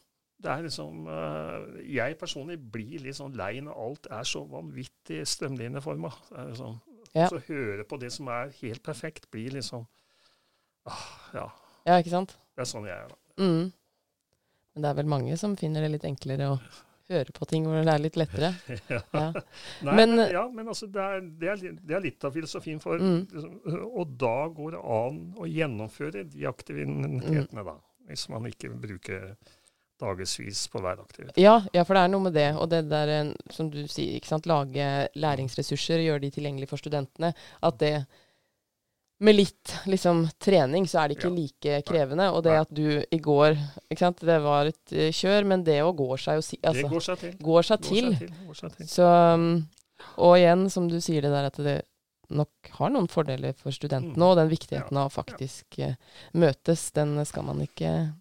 Det 0.44 0.52
er 0.52 0.64
liksom 0.66 1.08
uh, 1.08 1.84
Jeg 1.88 2.18
personlig 2.20 2.58
blir 2.72 3.00
litt 3.04 3.16
sånn 3.20 3.36
lei 3.38 3.60
når 3.62 3.78
alt 3.88 4.08
er 4.12 4.24
så 4.28 4.44
vanvittig 4.50 5.22
strømlinjeforma. 5.28 6.12
Liksom, 6.50 6.80
Ja. 7.14 7.28
Så 7.30 7.38
høre 7.48 7.84
på 7.86 8.00
det 8.02 8.10
som 8.12 8.28
er 8.34 8.50
helt 8.62 8.82
perfekt, 8.84 9.30
blir 9.32 9.52
liksom 9.54 9.86
ah, 10.90 11.04
Ja. 11.34 11.48
Ja, 11.86 11.98
ikke 12.00 12.10
sant? 12.16 12.38
Det 12.56 12.64
er 12.64 12.70
sånn 12.70 12.86
jeg 12.88 12.96
er. 12.96 13.10
da. 13.12 13.44
Mm. 13.44 13.72
Men 14.74 14.82
det 14.86 14.90
er 14.90 14.98
vel 15.02 15.10
mange 15.12 15.38
som 15.38 15.56
finner 15.60 15.82
det 15.86 15.92
litt 15.98 16.06
enklere 16.10 16.48
å 16.56 16.60
høre 17.12 17.34
på 17.36 17.46
ting 17.46 17.66
hvor 17.68 17.84
det 17.84 17.94
er 17.94 18.02
litt 18.02 18.16
lettere. 18.18 18.54
ja. 18.90 19.02
Ja. 19.14 19.26
Nei, 19.84 19.96
Men- 20.00 20.16
men, 20.16 20.32
ja, 20.32 20.46
men 20.50 20.68
altså, 20.72 20.88
det 20.90 21.02
er, 21.04 21.20
det, 21.42 21.50
er, 21.52 21.76
det 21.84 21.98
er 21.98 22.06
litt 22.06 22.24
av 22.26 22.34
filosofien 22.34 22.80
for 22.82 22.98
Mm. 22.98 23.28
liksom, 23.32 23.58
Og 23.92 24.16
da 24.18 24.48
går 24.50 24.72
det 24.78 24.84
an 25.00 25.20
å 25.38 25.46
gjennomføre 25.50 26.24
de 26.32 26.48
aktivitetene, 26.50 27.66
da. 27.68 27.76
Hvis 28.08 28.26
man 28.30 28.48
ikke 28.50 28.72
bruker 28.74 29.36
dagevis 30.02 30.66
på 30.68 30.82
hver 30.84 31.00
aktivitet. 31.00 31.38
Ja, 31.40 31.62
ja, 31.72 31.84
for 31.88 31.96
det 31.96 32.02
er 32.04 32.10
noe 32.12 32.26
med 32.26 32.34
det. 32.36 32.50
Og 32.60 32.68
det 32.72 32.82
der, 32.90 33.08
eh, 33.08 33.30
som 33.54 33.70
du 33.72 33.84
sier, 33.88 34.18
ikke 34.18 34.28
sant, 34.28 34.48
lage 34.50 35.08
læringsressurser, 35.16 36.02
gjøre 36.04 36.22
de 36.26 36.32
tilgjengelige 36.34 36.68
for 36.74 36.82
studentene. 36.82 37.34
At 37.64 37.78
det 37.80 37.94
med 39.20 39.36
litt 39.36 39.74
liksom, 39.86 40.26
trening, 40.40 40.86
så 40.90 41.04
er 41.04 41.08
det 41.08 41.18
ikke 41.18 41.30
Ja. 41.30 41.36
like 41.38 41.84
krevende. 41.88 42.32
Og 42.34 42.44
det 42.44 42.56
at 42.60 42.74
du 42.74 43.04
i 43.12 43.20
går 43.20 43.56
sant, 43.98 44.20
Det 44.20 44.42
var 44.44 44.66
et 44.66 44.92
eh, 44.92 45.12
kjør, 45.12 45.46
men 45.46 45.64
det 45.64 45.82
òg 45.84 45.96
går 45.98 46.18
seg 46.18 46.36
jo 46.36 46.42
si, 46.42 46.58
det 46.58 46.70
altså, 46.70 46.90
går 46.90 47.02
seg 47.02 47.18
til. 47.20 47.38
går 47.40 47.64
seg 47.64 47.80
Går 47.80 47.88
til. 47.90 48.12
seg 48.12 48.20
til. 48.20 48.36
Går 48.48 48.56
seg 48.56 48.76
til. 48.78 48.88
Så, 48.88 49.08
um, 49.34 49.68
og 50.18 50.36
igjen, 50.38 50.70
som 50.70 50.88
du 50.90 51.00
sier 51.00 51.22
det 51.22 51.32
der, 51.32 51.46
at 51.46 51.56
det 51.58 51.82
nok 52.34 52.50
har 52.80 52.90
noen 52.90 53.08
fordeler 53.08 53.54
for 53.56 53.70
studentene 53.72 54.18
Mm. 54.18 54.24
og 54.32 54.36
den 54.38 54.50
viktigheten 54.50 54.98
av 54.98 55.12
å 55.12 55.14
faktisk 55.24 55.78
ja. 55.78 55.94
møtes, 56.34 56.92
den 56.92 57.24
skal 57.26 57.44
man 57.44 57.62
ikke 57.62 58.14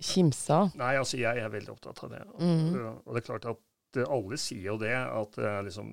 kimse 0.00 0.50
av. 0.50 0.70
Nei, 0.80 0.94
altså 0.96 1.18
jeg 1.20 1.36
er 1.38 1.50
veldig 1.52 1.70
opptatt 1.74 2.02
av 2.04 2.10
det. 2.10 2.22
Mm. 2.40 3.02
Og, 3.06 3.14
det 3.14 3.20
er 3.22 3.26
klart 3.26 3.44
at 3.50 3.96
eh, 4.00 4.06
alle 4.08 4.38
sier 4.40 4.64
jo 4.72 4.78
det, 4.78 4.94
at 4.96 5.38
eh, 5.38 5.62
liksom, 5.66 5.90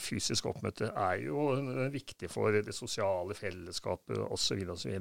fysisk 0.00 0.46
oppmøte 0.50 0.88
er 0.94 1.20
jo 1.26 1.48
viktig 1.92 2.30
for 2.32 2.50
det 2.52 2.74
sosiale 2.74 3.34
fellesskapet 3.38 4.18
osv. 4.30 4.64
osv. 4.74 4.98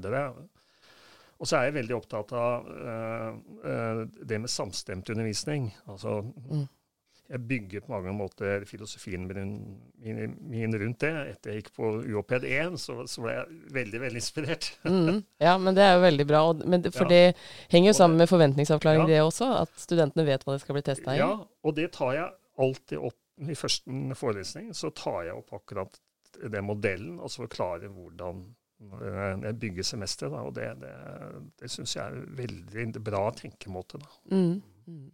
Og 1.41 1.49
så 1.49 1.58
er 1.58 1.63
jeg 1.67 1.73
veldig 1.79 1.95
opptatt 1.97 2.32
av 2.38 2.69
uh, 2.69 4.06
det 4.23 4.38
med 4.43 4.51
samstemt 4.51 5.10
undervisning. 5.12 5.71
Altså, 5.89 6.21
Mm. 6.49 6.67
jeg 7.34 7.47
bygger 7.47 7.82
på 7.82 7.89
mange 7.91 8.13
måter 8.13 8.63
filosofien 8.69 9.25
min, 9.27 9.53
min, 10.03 10.36
min 10.51 10.75
rundt 10.79 10.99
det. 11.01 11.12
Etter 11.34 11.51
jeg 11.51 11.63
gikk 11.63 11.71
på 11.75 11.89
UoPed 12.13 12.43
1, 12.45 12.77
så, 12.79 12.95
så 13.10 13.23
ble 13.23 13.34
jeg 13.34 13.45
veldig, 13.73 14.01
veldig 14.06 14.21
inspirert. 14.21 14.69
Mm, 14.86 15.23
ja, 15.41 15.58
men 15.58 15.73
det 15.75 15.84
er 15.84 15.95
jo 15.97 16.03
veldig 16.06 16.27
bra. 16.29 16.43
Og, 16.51 16.63
men 16.69 16.84
for 16.91 17.08
Ja. 17.10 17.10
det 17.10 17.36
henger 17.73 17.89
jo 17.91 17.97
sammen 17.97 18.17
med 18.21 18.29
forventningsavklaring, 18.29 19.08
Ja. 19.08 19.08
det 19.15 19.21
også. 19.25 19.49
At 19.65 19.73
studentene 19.82 20.25
vet 20.29 20.45
hva 20.45 20.53
de 20.56 20.63
skal 20.63 20.77
bli 20.77 20.86
testa 20.86 21.15
i. 21.15 21.17
Ja, 21.23 21.34
og 21.63 21.75
det 21.75 21.91
tar 21.97 22.13
jeg 22.13 22.29
alltid 22.60 22.99
opp 23.01 23.17
i 23.41 23.55
første 23.57 24.15
forelesning. 24.15 24.73
Så 24.75 24.91
tar 24.95 25.23
jeg 25.29 25.35
opp 25.39 25.53
akkurat 25.53 25.99
den 26.41 26.65
modellen, 26.65 27.19
og 27.19 27.29
så 27.31 27.43
forklarer 27.45 27.89
hvordan 27.93 28.43
eh, 28.81 29.47
jeg 29.47 29.59
bygger 29.59 29.83
semester. 29.83 30.29
Da, 30.33 30.41
og 30.47 30.53
det, 30.57 30.69
det, 30.81 30.93
det 31.61 31.69
syns 31.71 31.95
jeg 31.95 32.03
er 32.05 32.17
en 32.19 32.37
veldig 32.37 33.03
bra 33.03 33.25
tenkemåte. 33.37 33.97
Da. 34.01 34.09
Mm. 34.35 34.61
Mm. 34.87 35.11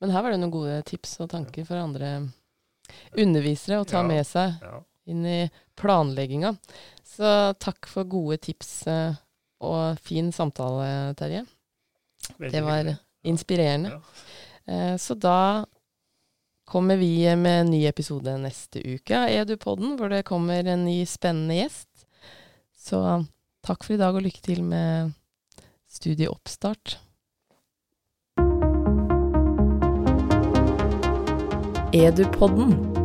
Men 0.00 0.10
her 0.14 0.22
var 0.24 0.30
det 0.32 0.40
noen 0.40 0.54
gode 0.54 0.78
tips 0.88 1.18
og 1.20 1.30
tanker 1.30 1.64
for 1.68 1.76
andre 1.80 2.14
undervisere 3.20 3.80
å 3.80 3.86
ta 3.86 4.00
Ja. 4.00 4.06
med 4.08 4.26
seg 4.26 4.62
Ja. 4.62 4.80
inn 5.06 5.26
i 5.26 5.50
planlegginga. 5.76 6.56
Så 7.04 7.54
takk 7.58 7.86
for 7.86 8.04
gode 8.04 8.38
tips 8.40 8.86
eh, 8.86 9.14
og 9.60 9.98
fin 10.00 10.30
samtale, 10.32 11.14
Terje. 11.16 11.44
Veldig 12.38 12.52
Det 12.52 12.62
var 12.64 12.90
inspirerende. 13.24 13.90
Ja. 13.90 14.00
Eh, 14.66 14.96
Så 14.96 15.14
da 15.18 15.64
kommer 16.70 16.96
vi 16.96 17.36
med 17.36 17.60
en 17.60 17.70
ny 17.70 17.86
episode 17.86 18.30
neste 18.38 18.78
uke 18.78 19.16
av 19.18 19.28
Edupodden, 19.28 19.96
hvor 19.98 20.12
det 20.12 20.22
kommer 20.28 20.62
en 20.62 20.84
ny 20.86 21.00
spennende 21.02 21.56
gjest. 21.56 22.04
Så 22.78 23.00
takk 23.66 23.82
for 23.82 23.96
i 23.96 23.98
dag, 23.98 24.14
og 24.14 24.22
lykke 24.22 24.44
til 24.44 24.62
med 24.62 25.10
studieoppstart. 25.90 26.94
Edupodden 31.90 32.99